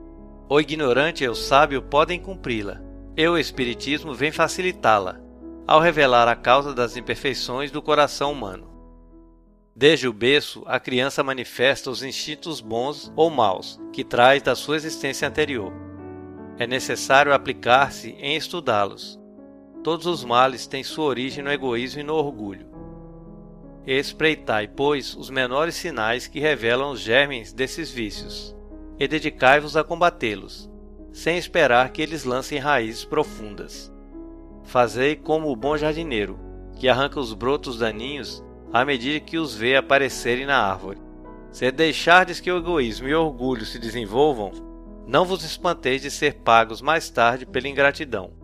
O 0.47 0.57
ignorante 0.57 1.25
e 1.25 1.27
o 1.27 1.35
sábio 1.35 1.81
podem 1.81 2.17
cumpri-la, 2.17 2.81
e 3.17 3.27
o 3.27 3.37
Espiritismo 3.37 4.13
vem 4.13 4.31
facilitá-la, 4.31 5.19
ao 5.67 5.81
revelar 5.81 6.29
a 6.29 6.35
causa 6.35 6.73
das 6.73 6.95
imperfeições 6.95 7.71
do 7.71 7.81
coração 7.81 8.31
humano. 8.31 8.71
Desde 9.75 10.07
o 10.07 10.13
berço, 10.13 10.63
a 10.65 10.79
criança 10.79 11.21
manifesta 11.21 11.89
os 11.89 12.03
instintos 12.03 12.61
bons 12.61 13.11
ou 13.17 13.29
maus 13.29 13.81
que 13.91 14.01
traz 14.01 14.41
da 14.41 14.55
sua 14.55 14.77
existência 14.77 15.27
anterior. 15.27 15.73
É 16.57 16.65
necessário 16.65 17.33
aplicar-se 17.33 18.11
em 18.11 18.37
estudá-los. 18.37 19.19
Todos 19.83 20.05
os 20.05 20.23
males 20.23 20.67
têm 20.67 20.85
sua 20.85 21.03
origem 21.03 21.43
no 21.43 21.51
egoísmo 21.51 21.99
e 21.99 22.03
no 22.03 22.13
orgulho. 22.13 22.72
Espreitai, 23.85 24.69
pois, 24.69 25.13
os 25.13 25.29
menores 25.29 25.75
sinais 25.75 26.25
que 26.25 26.39
revelam 26.39 26.91
os 26.91 27.01
germes 27.01 27.51
desses 27.51 27.91
vícios, 27.91 28.55
e 28.97 29.09
dedicai-vos 29.09 29.75
a 29.75 29.83
combatê-los, 29.83 30.69
sem 31.11 31.37
esperar 31.37 31.89
que 31.89 32.01
eles 32.01 32.23
lancem 32.23 32.59
raízes 32.59 33.03
profundas. 33.03 33.91
Fazei 34.63 35.17
como 35.17 35.51
o 35.51 35.55
bom 35.55 35.75
jardineiro, 35.75 36.39
que 36.77 36.87
arranca 36.87 37.19
os 37.19 37.33
brotos 37.33 37.77
daninhos 37.77 38.41
à 38.71 38.85
medida 38.85 39.19
que 39.19 39.37
os 39.37 39.53
vê 39.53 39.75
aparecerem 39.75 40.45
na 40.45 40.57
árvore. 40.57 41.01
Se 41.51 41.69
deixardes 41.69 42.39
que 42.39 42.51
o 42.51 42.57
egoísmo 42.57 43.09
e 43.09 43.13
o 43.13 43.21
orgulho 43.21 43.65
se 43.65 43.77
desenvolvam, 43.77 44.51
não 45.05 45.25
vos 45.25 45.43
espanteis 45.43 46.01
de 46.01 46.09
ser 46.09 46.35
pagos 46.35 46.81
mais 46.81 47.09
tarde 47.09 47.45
pela 47.45 47.67
ingratidão 47.67 48.42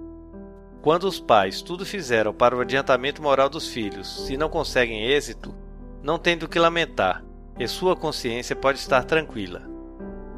quando 0.81 1.03
os 1.03 1.19
pais 1.19 1.61
tudo 1.61 1.85
fizeram 1.85 2.33
para 2.33 2.55
o 2.55 2.61
adiantamento 2.61 3.21
moral 3.21 3.49
dos 3.49 3.67
filhos, 3.67 4.25
se 4.25 4.37
não 4.37 4.49
conseguem 4.49 5.05
êxito, 5.05 5.53
não 6.01 6.17
tem 6.17 6.37
do 6.37 6.47
que 6.47 6.57
lamentar, 6.57 7.23
e 7.59 7.67
sua 7.67 7.95
consciência 7.95 8.55
pode 8.55 8.79
estar 8.79 9.03
tranquila. 9.03 9.63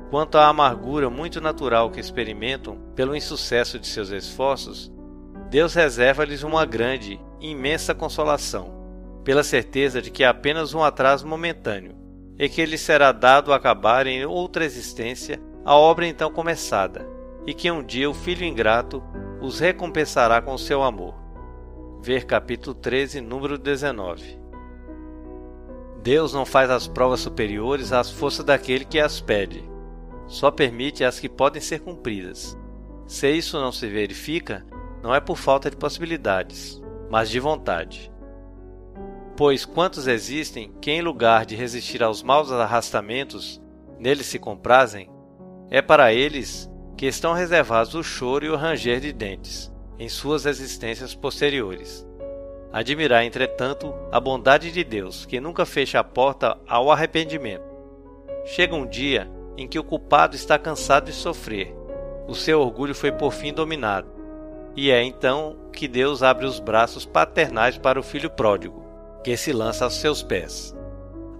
Quanto 0.10 0.38
à 0.38 0.48
amargura 0.48 1.10
muito 1.10 1.40
natural 1.40 1.92
que 1.92 2.00
experimentam 2.00 2.78
pelo 2.96 3.16
insucesso 3.16 3.78
de 3.78 3.88
seus 3.88 4.10
esforços, 4.10 4.92
Deus 5.50 5.74
reserva-lhes 5.76 6.44
uma 6.44 6.66
grande, 6.66 7.20
imensa 7.40 7.94
consolação, 7.94 8.74
pela 9.24 9.44
certeza 9.44 10.02
de 10.02 10.10
que 10.10 10.24
é 10.24 10.28
apenas 10.28 10.74
um 10.74 10.84
atraso 10.84 11.28
momentâneo, 11.28 11.96
e 12.38 12.50
que 12.50 12.66
lhes 12.66 12.82
será 12.82 13.12
dado 13.12 13.54
acabar 13.54 14.08
em 14.08 14.26
outra 14.26 14.66
existência 14.66 15.40
a 15.64 15.76
obra 15.76 16.08
então 16.08 16.32
começada, 16.32 17.08
e 17.46 17.54
que 17.54 17.70
um 17.70 17.84
dia 17.84 18.10
o 18.10 18.14
filho 18.14 18.44
ingrato 18.44 19.04
os 19.42 19.60
recompensará 19.60 20.40
com 20.40 20.56
seu 20.58 20.84
amor. 20.84 21.16
Ver 22.00 22.26
capítulo 22.26 22.76
13, 22.76 23.22
número 23.22 23.58
19. 23.58 24.40
Deus 26.04 26.34
não 26.34 26.46
faz 26.46 26.70
as 26.70 26.88
provas 26.88 27.22
superiores 27.22 27.92
às 27.92 28.10
forças 28.10 28.46
daquele 28.46 28.86
que 28.86 29.00
as 29.00 29.20
pede. 29.20 29.68
Só 30.28 30.52
permite 30.52 31.04
as 31.04 31.20
que 31.20 31.28
podem 31.28 31.62
ser 31.62 31.80
cumpridas. 31.80 32.58
Se 33.08 33.30
isso 33.30 33.60
não 33.60 33.72
se 33.72 33.88
verifica, 33.88 34.66
não 35.02 35.14
é 35.14 35.20
por 35.20 35.38
falta 35.38 35.70
de 35.70 35.76
possibilidades, 35.76 36.82
mas 37.10 37.30
de 37.30 37.40
vontade. 37.40 38.12
Pois 39.36 39.66
quantos 39.66 40.08
existem 40.08 40.72
que, 40.80 40.92
em 40.92 41.02
lugar 41.02 41.46
de 41.46 41.56
resistir 41.56 42.04
aos 42.04 42.22
maus 42.22 42.52
arrastamentos, 42.52 43.62
neles 44.00 44.28
se 44.28 44.38
comprazem, 44.38 45.10
é 45.70 45.82
para 45.82 46.14
eles 46.14 46.71
que 47.02 47.08
estão 47.08 47.34
reservados 47.34 47.96
o 47.96 48.04
choro 48.04 48.46
e 48.46 48.50
o 48.52 48.56
ranger 48.56 49.00
de 49.00 49.12
dentes 49.12 49.74
em 49.98 50.08
suas 50.08 50.46
existências 50.46 51.16
posteriores. 51.16 52.08
Admirar, 52.72 53.26
entretanto, 53.26 53.92
a 54.12 54.20
bondade 54.20 54.72
de 54.72 54.84
Deus, 54.84 55.26
que 55.26 55.42
nunca 55.42 55.66
fecha 55.66 56.00
a 56.00 56.04
porta 56.04 56.56
ao 56.68 56.92
arrependimento. 56.92 57.64
Chega 58.46 58.76
um 58.76 58.86
dia 58.86 59.28
em 59.58 59.68
que 59.68 59.80
o 59.80 59.84
culpado 59.84 60.36
está 60.36 60.60
cansado 60.60 61.06
de 61.06 61.14
sofrer, 61.14 61.76
o 62.28 62.36
seu 62.36 62.62
orgulho 62.62 62.94
foi 62.94 63.12
por 63.12 63.34
fim 63.34 63.52
dominado, 63.52 64.08
e 64.76 64.92
é 64.92 65.02
então 65.02 65.58
que 65.74 65.88
Deus 65.88 66.22
abre 66.22 66.46
os 66.46 66.60
braços 66.60 67.04
paternais 67.04 67.80
para 67.80 68.00
o 68.00 68.04
filho 68.04 68.30
pródigo, 68.30 68.86
que 69.24 69.36
se 69.36 69.52
lança 69.52 69.86
aos 69.86 69.96
seus 69.96 70.22
pés. 70.22 70.76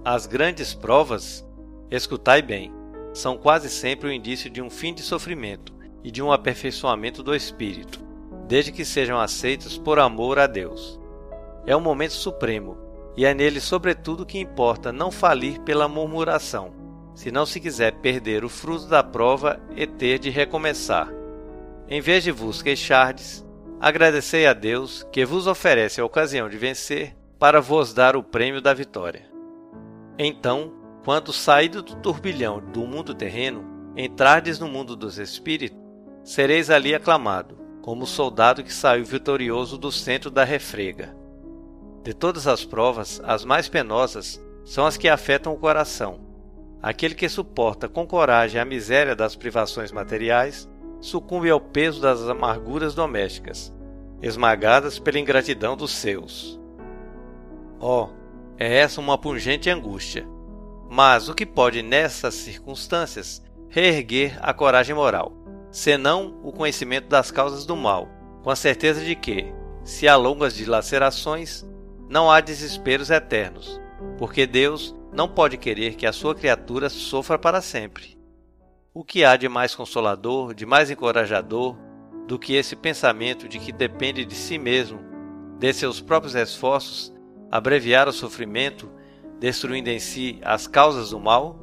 As 0.04 0.26
grandes 0.26 0.74
provas, 0.74 1.46
escutai 1.88 2.42
bem, 2.42 2.81
são 3.12 3.36
quase 3.36 3.68
sempre 3.68 4.08
o 4.08 4.12
indício 4.12 4.50
de 4.50 4.62
um 4.62 4.70
fim 4.70 4.94
de 4.94 5.02
sofrimento 5.02 5.72
e 6.02 6.10
de 6.10 6.22
um 6.22 6.32
aperfeiçoamento 6.32 7.22
do 7.22 7.34
espírito, 7.34 8.00
desde 8.48 8.72
que 8.72 8.84
sejam 8.84 9.18
aceitos 9.18 9.78
por 9.78 9.98
amor 9.98 10.38
a 10.38 10.46
Deus 10.46 11.02
é 11.66 11.76
um 11.76 11.80
momento 11.80 12.12
supremo, 12.12 12.76
e 13.16 13.24
é 13.24 13.34
nele, 13.34 13.60
sobretudo, 13.60 14.26
que 14.26 14.38
importa 14.38 14.92
não 14.92 15.10
falir 15.10 15.60
pela 15.60 15.88
murmuração, 15.88 16.72
se 17.14 17.30
não 17.30 17.46
se 17.46 17.60
quiser 17.60 17.92
perder 18.00 18.44
o 18.44 18.48
fruto 18.48 18.86
da 18.86 19.02
prova 19.02 19.60
e 19.76 19.86
ter 19.86 20.18
de 20.18 20.30
recomeçar. 20.30 21.08
Em 21.88 22.00
vez 22.00 22.24
de 22.24 22.32
vos 22.32 22.62
queixardes, 22.62 23.44
agradecei 23.80 24.46
a 24.46 24.52
Deus 24.52 25.06
que 25.12 25.24
vos 25.24 25.46
oferece 25.46 26.00
a 26.00 26.04
ocasião 26.04 26.48
de 26.48 26.56
vencer 26.56 27.14
para 27.38 27.60
vos 27.60 27.92
dar 27.92 28.16
o 28.16 28.22
prêmio 28.22 28.60
da 28.60 28.72
vitória. 28.72 29.30
Então, 30.18 30.72
quando 31.04 31.32
saído 31.32 31.82
do 31.82 31.96
turbilhão 31.96 32.60
do 32.60 32.86
mundo 32.86 33.14
terreno, 33.14 33.64
entrardes 33.96 34.58
no 34.58 34.68
mundo 34.68 34.94
dos 34.94 35.18
espíritos, 35.18 35.78
sereis 36.22 36.70
ali 36.70 36.94
aclamado, 36.94 37.58
como 37.82 38.04
o 38.04 38.06
soldado 38.06 38.62
que 38.62 38.72
saiu 38.72 39.04
vitorioso 39.04 39.76
do 39.76 39.90
centro 39.90 40.30
da 40.30 40.44
refrega. 40.44 41.16
De 42.04 42.14
todas 42.14 42.46
as 42.46 42.64
provas, 42.64 43.20
as 43.24 43.44
mais 43.44 43.68
penosas 43.68 44.42
são 44.64 44.86
as 44.86 44.96
que 44.96 45.08
afetam 45.08 45.52
o 45.52 45.58
coração. 45.58 46.20
Aquele 46.80 47.14
que 47.14 47.28
suporta 47.28 47.88
com 47.88 48.06
coragem 48.06 48.60
a 48.60 48.64
miséria 48.64 49.14
das 49.14 49.36
privações 49.36 49.92
materiais 49.92 50.68
sucumbe 51.00 51.50
ao 51.50 51.60
peso 51.60 52.00
das 52.00 52.22
amarguras 52.22 52.94
domésticas, 52.94 53.72
esmagadas 54.20 54.98
pela 54.98 55.18
ingratidão 55.18 55.76
dos 55.76 55.92
seus. 55.92 56.60
Oh, 57.80 58.08
é 58.56 58.78
essa 58.78 59.00
uma 59.00 59.18
pungente 59.18 59.68
angústia. 59.68 60.26
Mas 60.94 61.26
o 61.26 61.34
que 61.34 61.46
pode, 61.46 61.80
nessas 61.80 62.34
circunstâncias, 62.34 63.42
reerguer 63.70 64.38
a 64.42 64.52
coragem 64.52 64.94
moral, 64.94 65.32
senão 65.70 66.38
o 66.44 66.52
conhecimento 66.52 67.08
das 67.08 67.30
causas 67.30 67.64
do 67.64 67.74
mal, 67.74 68.10
com 68.42 68.50
a 68.50 68.56
certeza 68.56 69.02
de 69.02 69.16
que, 69.16 69.54
se 69.82 70.06
há 70.06 70.16
longas 70.16 70.54
dilacerações, 70.54 71.64
não 72.10 72.30
há 72.30 72.42
desesperos 72.42 73.08
eternos, 73.08 73.80
porque 74.18 74.46
Deus 74.46 74.94
não 75.10 75.26
pode 75.26 75.56
querer 75.56 75.94
que 75.94 76.04
a 76.04 76.12
sua 76.12 76.34
criatura 76.34 76.90
sofra 76.90 77.38
para 77.38 77.62
sempre. 77.62 78.18
O 78.92 79.02
que 79.02 79.24
há 79.24 79.34
de 79.34 79.48
mais 79.48 79.74
consolador, 79.74 80.52
de 80.52 80.66
mais 80.66 80.90
encorajador, 80.90 81.74
do 82.28 82.38
que 82.38 82.52
esse 82.52 82.76
pensamento 82.76 83.48
de 83.48 83.58
que 83.58 83.72
depende 83.72 84.26
de 84.26 84.34
si 84.34 84.58
mesmo, 84.58 85.00
de 85.58 85.72
seus 85.72 86.02
próprios 86.02 86.34
esforços, 86.34 87.10
abreviar 87.50 88.08
o 88.08 88.12
sofrimento, 88.12 88.90
destruindo 89.42 89.90
em 89.90 89.98
si 89.98 90.38
as 90.44 90.68
causas 90.68 91.10
do 91.10 91.18
mal? 91.18 91.58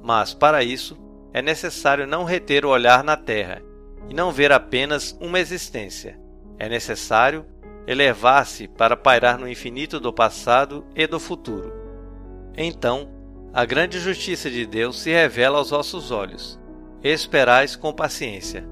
Mas, 0.00 0.32
para 0.32 0.62
isso, 0.62 0.96
é 1.32 1.42
necessário 1.42 2.06
não 2.06 2.22
reter 2.22 2.64
o 2.64 2.68
olhar 2.68 3.02
na 3.02 3.16
terra 3.16 3.60
e 4.08 4.14
não 4.14 4.30
ver 4.30 4.52
apenas 4.52 5.10
uma 5.20 5.40
existência. 5.40 6.16
É 6.56 6.68
necessário 6.68 7.44
elevar-se 7.84 8.68
para 8.68 8.96
pairar 8.96 9.36
no 9.40 9.48
infinito 9.48 9.98
do 9.98 10.12
passado 10.12 10.86
e 10.94 11.04
do 11.04 11.18
futuro. 11.18 11.72
Então, 12.56 13.10
a 13.52 13.64
grande 13.64 13.98
justiça 13.98 14.48
de 14.48 14.64
Deus 14.64 15.00
se 15.00 15.10
revela 15.10 15.58
aos 15.58 15.70
vossos 15.70 16.12
olhos. 16.12 16.60
Esperais 17.02 17.74
com 17.74 17.92
paciência, 17.92 18.64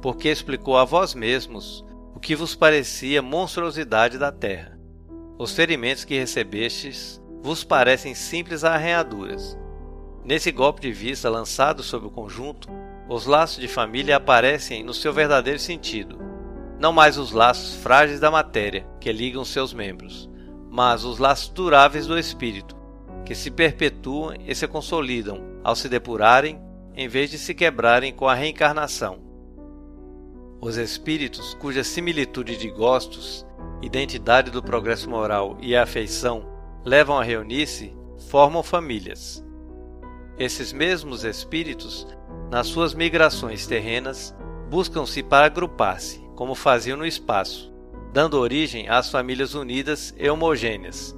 porque 0.00 0.30
explicou 0.30 0.78
a 0.78 0.84
vós 0.86 1.14
mesmos 1.14 1.84
o 2.14 2.18
que 2.18 2.34
vos 2.34 2.54
parecia 2.54 3.20
monstruosidade 3.20 4.16
da 4.16 4.32
terra. 4.32 4.78
Os 5.38 5.54
ferimentos 5.54 6.04
que 6.04 6.18
recebestes 6.18 7.20
vos 7.42 7.64
parecem 7.64 8.14
simples 8.14 8.64
arranhaduras. 8.64 9.58
Nesse 10.24 10.50
golpe 10.50 10.80
de 10.80 10.92
vista 10.92 11.30
lançado 11.30 11.82
sobre 11.82 12.08
o 12.08 12.10
conjunto, 12.10 12.68
os 13.08 13.26
laços 13.26 13.58
de 13.58 13.68
família 13.68 14.16
aparecem 14.16 14.82
no 14.82 14.92
seu 14.92 15.12
verdadeiro 15.12 15.58
sentido 15.58 16.26
não 16.78 16.92
mais 16.92 17.16
os 17.16 17.32
laços 17.32 17.74
frágeis 17.76 18.20
da 18.20 18.30
matéria 18.30 18.86
que 19.00 19.10
ligam 19.10 19.44
seus 19.44 19.72
membros, 19.72 20.28
mas 20.70 21.04
os 21.04 21.18
laços 21.18 21.48
duráveis 21.48 22.06
do 22.06 22.18
espírito, 22.18 22.76
que 23.24 23.34
se 23.34 23.50
perpetuam 23.50 24.34
e 24.46 24.54
se 24.54 24.68
consolidam 24.68 25.40
ao 25.64 25.74
se 25.74 25.88
depurarem 25.88 26.60
em 26.94 27.08
vez 27.08 27.30
de 27.30 27.38
se 27.38 27.54
quebrarem 27.54 28.12
com 28.12 28.28
a 28.28 28.34
reencarnação. 28.34 29.18
Os 30.60 30.76
espíritos 30.76 31.54
cuja 31.54 31.82
similitude 31.82 32.56
de 32.56 32.70
gostos, 32.70 33.46
identidade 33.82 34.50
do 34.50 34.62
progresso 34.62 35.08
moral 35.08 35.56
e 35.60 35.76
afeição 35.76 36.46
levam 36.86 37.18
a 37.18 37.24
reunir-se, 37.24 37.92
formam 38.30 38.62
famílias. 38.62 39.44
Esses 40.38 40.72
mesmos 40.72 41.24
espíritos, 41.24 42.06
nas 42.48 42.68
suas 42.68 42.94
migrações 42.94 43.66
terrenas, 43.66 44.32
buscam-se 44.70 45.20
para 45.20 45.46
agrupar-se, 45.46 46.20
como 46.36 46.54
faziam 46.54 46.96
no 46.96 47.04
espaço, 47.04 47.74
dando 48.12 48.38
origem 48.38 48.88
às 48.88 49.10
famílias 49.10 49.54
unidas 49.54 50.14
e 50.16 50.30
homogêneas. 50.30 51.16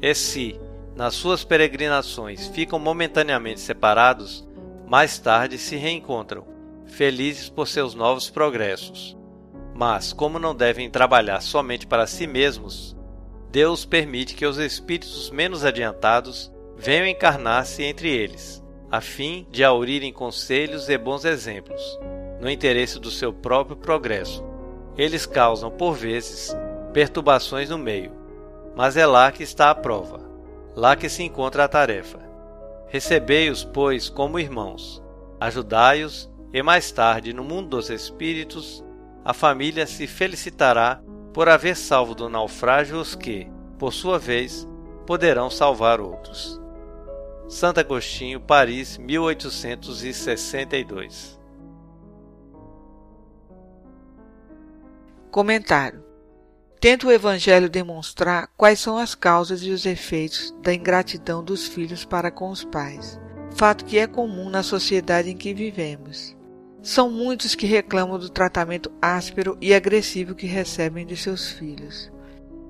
E 0.00 0.14
se, 0.14 0.60
nas 0.94 1.14
suas 1.14 1.42
peregrinações, 1.42 2.46
ficam 2.46 2.78
momentaneamente 2.78 3.58
separados, 3.58 4.46
mais 4.86 5.18
tarde 5.18 5.58
se 5.58 5.74
reencontram, 5.74 6.46
felizes 6.86 7.48
por 7.48 7.66
seus 7.66 7.96
novos 7.96 8.30
progressos. 8.30 9.18
Mas, 9.74 10.12
como 10.12 10.38
não 10.38 10.54
devem 10.54 10.88
trabalhar 10.88 11.40
somente 11.40 11.84
para 11.84 12.06
si 12.06 12.28
mesmos, 12.28 12.96
Deus 13.50 13.84
permite 13.84 14.34
que 14.34 14.44
os 14.44 14.58
espíritos 14.58 15.30
menos 15.30 15.64
adiantados 15.64 16.52
venham 16.76 17.06
encarnar-se 17.06 17.82
entre 17.82 18.08
eles, 18.08 18.62
a 18.90 19.00
fim 19.00 19.46
de 19.50 19.64
aurirem 19.64 20.12
conselhos 20.12 20.88
e 20.88 20.98
bons 20.98 21.24
exemplos 21.24 21.98
no 22.40 22.48
interesse 22.48 22.98
do 22.98 23.10
seu 23.10 23.32
próprio 23.32 23.76
progresso. 23.76 24.44
Eles 24.96 25.26
causam, 25.26 25.70
por 25.70 25.94
vezes, 25.94 26.54
perturbações 26.92 27.70
no 27.70 27.78
meio, 27.78 28.12
mas 28.76 28.96
é 28.96 29.06
lá 29.06 29.30
que 29.32 29.42
está 29.42 29.70
a 29.70 29.74
prova, 29.74 30.20
lá 30.74 30.94
que 30.94 31.08
se 31.08 31.22
encontra 31.22 31.64
a 31.64 31.68
tarefa. 31.68 32.20
Recebei-os, 32.88 33.64
pois, 33.64 34.08
como 34.08 34.38
irmãos, 34.38 35.02
ajudai-os, 35.40 36.30
e 36.52 36.62
mais 36.62 36.90
tarde, 36.90 37.32
no 37.32 37.44
mundo 37.44 37.68
dos 37.68 37.90
espíritos, 37.90 38.84
a 39.24 39.34
família 39.34 39.86
se 39.86 40.06
felicitará 40.06 41.02
por 41.38 41.48
haver 41.48 41.76
salvo 41.76 42.16
do 42.16 42.28
naufrágio 42.28 42.98
os 42.98 43.14
que, 43.14 43.48
por 43.78 43.92
sua 43.92 44.18
vez, 44.18 44.66
poderão 45.06 45.48
salvar 45.48 46.00
outros. 46.00 46.60
Santo 47.48 47.78
Agostinho, 47.78 48.40
Paris, 48.40 48.98
1862 48.98 51.38
Comentário. 55.30 56.04
Tenta 56.80 57.06
o 57.06 57.12
Evangelho 57.12 57.70
demonstrar 57.70 58.50
quais 58.56 58.80
são 58.80 58.98
as 58.98 59.14
causas 59.14 59.62
e 59.62 59.70
os 59.70 59.86
efeitos 59.86 60.52
da 60.60 60.74
ingratidão 60.74 61.44
dos 61.44 61.68
filhos 61.68 62.04
para 62.04 62.32
com 62.32 62.50
os 62.50 62.64
pais, 62.64 63.16
fato 63.54 63.84
que 63.84 63.96
é 63.96 64.08
comum 64.08 64.50
na 64.50 64.64
sociedade 64.64 65.30
em 65.30 65.36
que 65.36 65.54
vivemos. 65.54 66.36
São 66.82 67.10
muitos 67.10 67.54
que 67.54 67.66
reclamam 67.66 68.18
do 68.18 68.30
tratamento 68.30 68.90
áspero 69.02 69.56
e 69.60 69.74
agressivo 69.74 70.34
que 70.34 70.46
recebem 70.46 71.04
de 71.04 71.16
seus 71.16 71.50
filhos. 71.50 72.10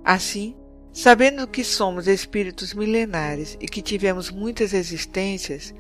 Assim, 0.05 0.57
sabendo 0.93 1.47
que 1.47 1.63
somos 1.63 2.09
espíritos 2.09 2.73
milenares 2.73 3.57
e 3.61 3.67
que 3.67 3.83
tivemos 3.83 4.31
muitas 4.31 4.73
existências, 4.73 5.75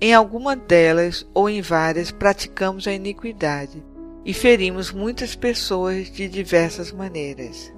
em 0.00 0.14
alguma 0.14 0.54
delas 0.54 1.26
ou 1.34 1.48
em 1.48 1.60
várias 1.60 2.10
praticamos 2.10 2.86
a 2.86 2.92
iniquidade 2.92 3.82
e 4.24 4.32
ferimos 4.32 4.92
muitas 4.92 5.34
pessoas 5.34 6.10
de 6.10 6.28
diversas 6.28 6.92
maneiras. 6.92 7.72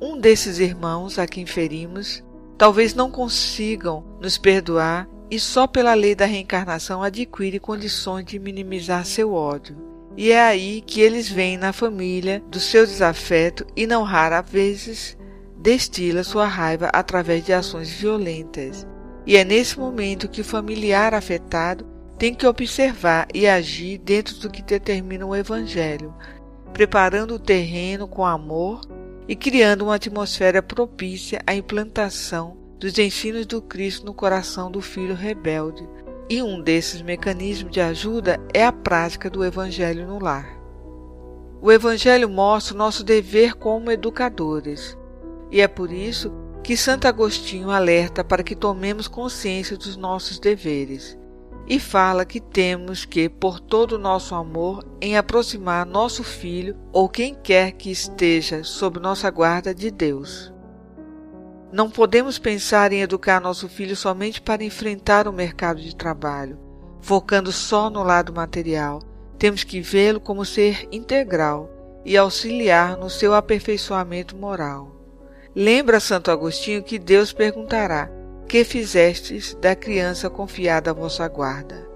Um 0.00 0.18
desses 0.18 0.58
irmãos 0.58 1.18
a 1.18 1.26
quem 1.26 1.46
ferimos 1.46 2.22
talvez 2.56 2.94
não 2.94 3.10
consigam 3.10 4.04
nos 4.20 4.38
perdoar 4.38 5.08
e 5.30 5.38
só 5.38 5.66
pela 5.66 5.94
lei 5.94 6.14
da 6.14 6.24
reencarnação 6.24 7.02
adquire 7.02 7.58
condições 7.58 8.24
de 8.24 8.38
minimizar 8.38 9.04
seu 9.04 9.34
ódio. 9.34 9.76
E 10.16 10.32
é 10.32 10.40
aí 10.40 10.82
que 10.84 11.00
eles 11.00 11.28
veem 11.28 11.56
na 11.56 11.72
família 11.72 12.42
do 12.50 12.58
seu 12.58 12.84
desafeto 12.84 13.66
e 13.76 13.86
não 13.86 14.02
raras 14.02 14.44
vezes 14.50 15.16
destila 15.56 16.24
sua 16.24 16.46
raiva 16.46 16.90
através 16.92 17.44
de 17.44 17.52
ações 17.52 17.90
violentas. 17.90 18.86
E 19.26 19.36
é 19.36 19.44
nesse 19.44 19.78
momento 19.78 20.28
que 20.28 20.40
o 20.40 20.44
familiar 20.44 21.14
afetado 21.14 21.86
tem 22.18 22.34
que 22.34 22.46
observar 22.46 23.28
e 23.32 23.46
agir 23.46 23.98
dentro 23.98 24.34
do 24.40 24.50
que 24.50 24.62
determina 24.62 25.24
o 25.24 25.36
Evangelho, 25.36 26.12
preparando 26.72 27.34
o 27.34 27.38
terreno 27.38 28.08
com 28.08 28.26
amor 28.26 28.80
e 29.28 29.36
criando 29.36 29.82
uma 29.82 29.94
atmosfera 29.94 30.60
propícia 30.60 31.40
à 31.46 31.54
implantação 31.54 32.57
dos 32.78 32.98
ensinos 32.98 33.46
do 33.46 33.60
Cristo 33.60 34.06
no 34.06 34.14
coração 34.14 34.70
do 34.70 34.80
filho 34.80 35.14
rebelde. 35.14 35.88
E 36.30 36.42
um 36.42 36.60
desses 36.60 37.02
mecanismos 37.02 37.72
de 37.72 37.80
ajuda 37.80 38.38
é 38.52 38.64
a 38.64 38.72
prática 38.72 39.30
do 39.30 39.44
Evangelho 39.44 40.06
no 40.06 40.18
lar. 40.18 40.58
O 41.60 41.72
Evangelho 41.72 42.28
mostra 42.28 42.74
o 42.74 42.78
nosso 42.78 43.02
dever 43.02 43.54
como 43.54 43.90
educadores, 43.90 44.96
e 45.50 45.60
é 45.60 45.66
por 45.66 45.90
isso 45.90 46.32
que 46.62 46.76
Santo 46.76 47.08
Agostinho 47.08 47.70
alerta 47.70 48.22
para 48.22 48.42
que 48.42 48.54
tomemos 48.54 49.08
consciência 49.08 49.76
dos 49.76 49.96
nossos 49.96 50.38
deveres 50.38 51.18
e 51.68 51.78
fala 51.78 52.24
que 52.24 52.40
temos 52.40 53.04
que, 53.04 53.28
por 53.28 53.60
todo 53.60 53.92
o 53.92 53.98
nosso 53.98 54.34
amor, 54.34 54.84
em 55.00 55.16
aproximar 55.18 55.84
nosso 55.84 56.24
filho 56.24 56.74
ou 56.92 57.08
quem 57.08 57.34
quer 57.34 57.72
que 57.72 57.90
esteja 57.90 58.64
sob 58.64 58.98
nossa 58.98 59.30
guarda 59.30 59.74
de 59.74 59.90
Deus. 59.90 60.52
Não 61.70 61.90
podemos 61.90 62.38
pensar 62.38 62.92
em 62.92 63.02
educar 63.02 63.40
nosso 63.40 63.68
filho 63.68 63.94
somente 63.94 64.40
para 64.40 64.64
enfrentar 64.64 65.28
o 65.28 65.32
mercado 65.32 65.80
de 65.80 65.94
trabalho, 65.94 66.58
focando 67.00 67.52
só 67.52 67.90
no 67.90 68.02
lado 68.02 68.32
material. 68.32 69.02
Temos 69.38 69.64
que 69.64 69.80
vê-lo 69.80 70.18
como 70.18 70.44
ser 70.44 70.88
integral 70.90 71.70
e 72.04 72.16
auxiliar 72.16 72.96
no 72.96 73.10
seu 73.10 73.34
aperfeiçoamento 73.34 74.34
moral. 74.34 74.96
Lembra 75.54 76.00
Santo 76.00 76.30
Agostinho 76.30 76.82
que 76.82 76.98
Deus 76.98 77.34
perguntará: 77.34 78.10
que 78.48 78.64
fizestes 78.64 79.54
da 79.60 79.76
criança 79.76 80.30
confiada 80.30 80.90
à 80.90 80.94
vossa 80.94 81.28
guarda. 81.28 81.86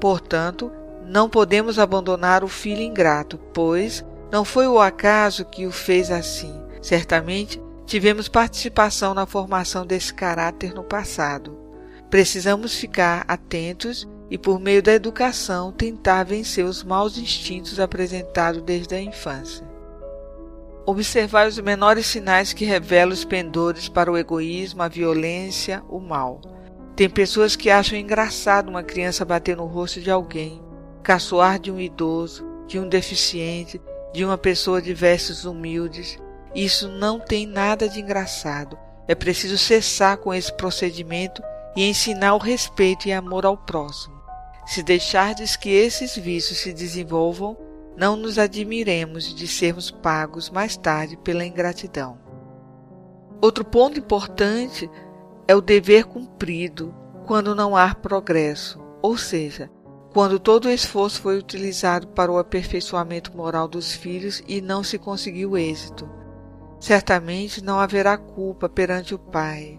Portanto, 0.00 0.72
não 1.04 1.28
podemos 1.28 1.78
abandonar 1.78 2.42
o 2.42 2.48
filho 2.48 2.80
ingrato, 2.80 3.38
pois 3.52 4.02
não 4.32 4.44
foi 4.44 4.66
o 4.66 4.80
acaso 4.80 5.44
que 5.44 5.66
o 5.66 5.70
fez 5.70 6.10
assim. 6.10 6.54
Certamente 6.80 7.60
tivemos 7.86 8.28
participação 8.28 9.14
na 9.14 9.24
formação 9.24 9.86
desse 9.86 10.12
caráter 10.12 10.74
no 10.74 10.82
passado. 10.82 11.56
Precisamos 12.10 12.74
ficar 12.74 13.24
atentos 13.28 14.06
e, 14.30 14.36
por 14.36 14.58
meio 14.58 14.82
da 14.82 14.92
educação, 14.92 15.72
tentar 15.72 16.24
vencer 16.24 16.64
os 16.64 16.82
maus 16.82 17.16
instintos 17.16 17.78
apresentados 17.78 18.60
desde 18.62 18.94
a 18.94 19.00
infância. 19.00 19.64
Observai 20.84 21.48
os 21.48 21.58
menores 21.58 22.06
sinais 22.06 22.52
que 22.52 22.64
revelam 22.64 23.12
os 23.12 23.24
pendores 23.24 23.88
para 23.88 24.10
o 24.10 24.16
egoísmo, 24.16 24.82
a 24.82 24.88
violência, 24.88 25.82
o 25.88 25.98
mal. 25.98 26.40
Tem 26.94 27.10
pessoas 27.10 27.56
que 27.56 27.70
acham 27.70 27.98
engraçado 27.98 28.68
uma 28.68 28.82
criança 28.82 29.24
bater 29.24 29.56
no 29.56 29.66
rosto 29.66 30.00
de 30.00 30.10
alguém, 30.10 30.62
caçoar 31.02 31.58
de 31.58 31.70
um 31.70 31.80
idoso, 31.80 32.44
de 32.66 32.78
um 32.78 32.88
deficiente, 32.88 33.80
de 34.12 34.24
uma 34.24 34.38
pessoa 34.38 34.80
de 34.80 34.94
vestes 34.94 35.44
humildes. 35.44 36.18
Isso 36.56 36.88
não 36.88 37.20
tem 37.20 37.46
nada 37.46 37.86
de 37.86 38.00
engraçado. 38.00 38.78
É 39.06 39.14
preciso 39.14 39.58
cessar 39.58 40.16
com 40.16 40.32
esse 40.32 40.50
procedimento 40.50 41.42
e 41.76 41.86
ensinar 41.86 42.34
o 42.34 42.38
respeito 42.38 43.06
e 43.06 43.12
amor 43.12 43.44
ao 43.44 43.58
próximo. 43.58 44.16
Se 44.64 44.82
deixardes 44.82 45.54
que 45.54 45.68
esses 45.68 46.16
vícios 46.16 46.60
se 46.60 46.72
desenvolvam, 46.72 47.58
não 47.94 48.16
nos 48.16 48.38
admiremos 48.38 49.34
de 49.34 49.46
sermos 49.46 49.90
pagos 49.90 50.48
mais 50.48 50.78
tarde 50.78 51.18
pela 51.18 51.44
ingratidão. 51.44 52.18
Outro 53.38 53.62
ponto 53.62 53.98
importante 53.98 54.90
é 55.46 55.54
o 55.54 55.60
dever 55.60 56.06
cumprido 56.06 56.94
quando 57.26 57.54
não 57.54 57.76
há 57.76 57.94
progresso, 57.94 58.82
ou 59.02 59.18
seja, 59.18 59.70
quando 60.14 60.40
todo 60.40 60.64
o 60.64 60.70
esforço 60.70 61.20
foi 61.20 61.36
utilizado 61.36 62.08
para 62.08 62.32
o 62.32 62.38
aperfeiçoamento 62.38 63.36
moral 63.36 63.68
dos 63.68 63.92
filhos 63.92 64.42
e 64.48 64.62
não 64.62 64.82
se 64.82 64.98
conseguiu 64.98 65.58
êxito. 65.58 66.08
Certamente 66.78 67.62
não 67.62 67.78
haverá 67.80 68.16
culpa 68.16 68.68
perante 68.68 69.14
o 69.14 69.18
Pai, 69.18 69.78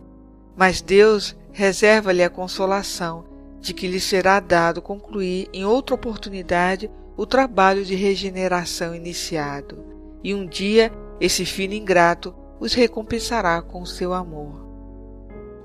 mas 0.56 0.82
Deus 0.82 1.36
reserva-lhe 1.52 2.24
a 2.24 2.30
consolação 2.30 3.26
de 3.60 3.74
que 3.74 3.88
lhe 3.88 4.00
será 4.00 4.40
dado 4.40 4.82
concluir 4.82 5.48
em 5.54 5.66
outra 5.66 5.96
oportunidade 5.96 6.90
o 7.16 7.26
trabalho 7.26 7.84
de 7.84 7.96
regeneração 7.96 8.96
iniciado, 8.96 9.84
e 10.24 10.34
um 10.34 10.46
dia 10.46 10.92
esse 11.20 11.46
filho 11.46 11.74
ingrato 11.74 12.34
os 12.60 12.74
recompensará 12.74 13.62
com 13.62 13.86
seu 13.86 14.14
amor. 14.14 14.66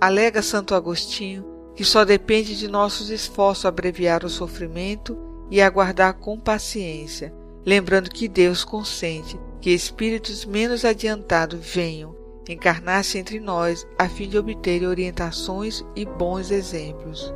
Alega 0.01 0.43
Santo 0.43 0.75
Agostinho 0.75 1.53
que 1.75 1.85
só 1.85 2.05
depende 2.05 2.57
de 2.57 2.69
nossos 2.69 3.11
esforços 3.11 3.65
abreviar 3.65 4.25
o 4.25 4.29
sofrimento 4.29 5.17
e 5.51 5.61
aguardar 5.61 6.15
com 6.15 6.39
paciência, 6.39 7.33
lembrando 7.65 8.11
que 8.11 8.29
Deus 8.29 8.65
consente 8.65 9.39
que 9.63 9.71
espíritos 9.71 10.45
menos 10.45 10.85
adiantados 10.85 11.61
venham 11.73 12.21
encarnar-se 12.49 13.19
entre 13.19 13.39
nós 13.39 13.87
a 13.99 14.09
fim 14.09 14.29
de 14.29 14.37
obter 14.37 14.85
orientações 14.85 15.85
e 15.95 16.05
bons 16.05 16.51
exemplos. 16.51 17.33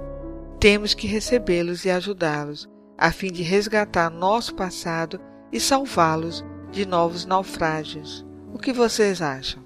Temos 0.58 0.94
que 0.94 1.06
recebê-los 1.06 1.84
e 1.84 1.90
ajudá-los, 1.90 2.68
a 2.98 3.12
fim 3.12 3.30
de 3.30 3.42
resgatar 3.42 4.10
nosso 4.10 4.54
passado 4.54 5.20
e 5.52 5.60
salvá-los 5.60 6.44
de 6.72 6.84
novos 6.84 7.24
naufrágios. 7.24 8.26
O 8.52 8.58
que 8.58 8.72
vocês 8.72 9.22
acham? 9.22 9.65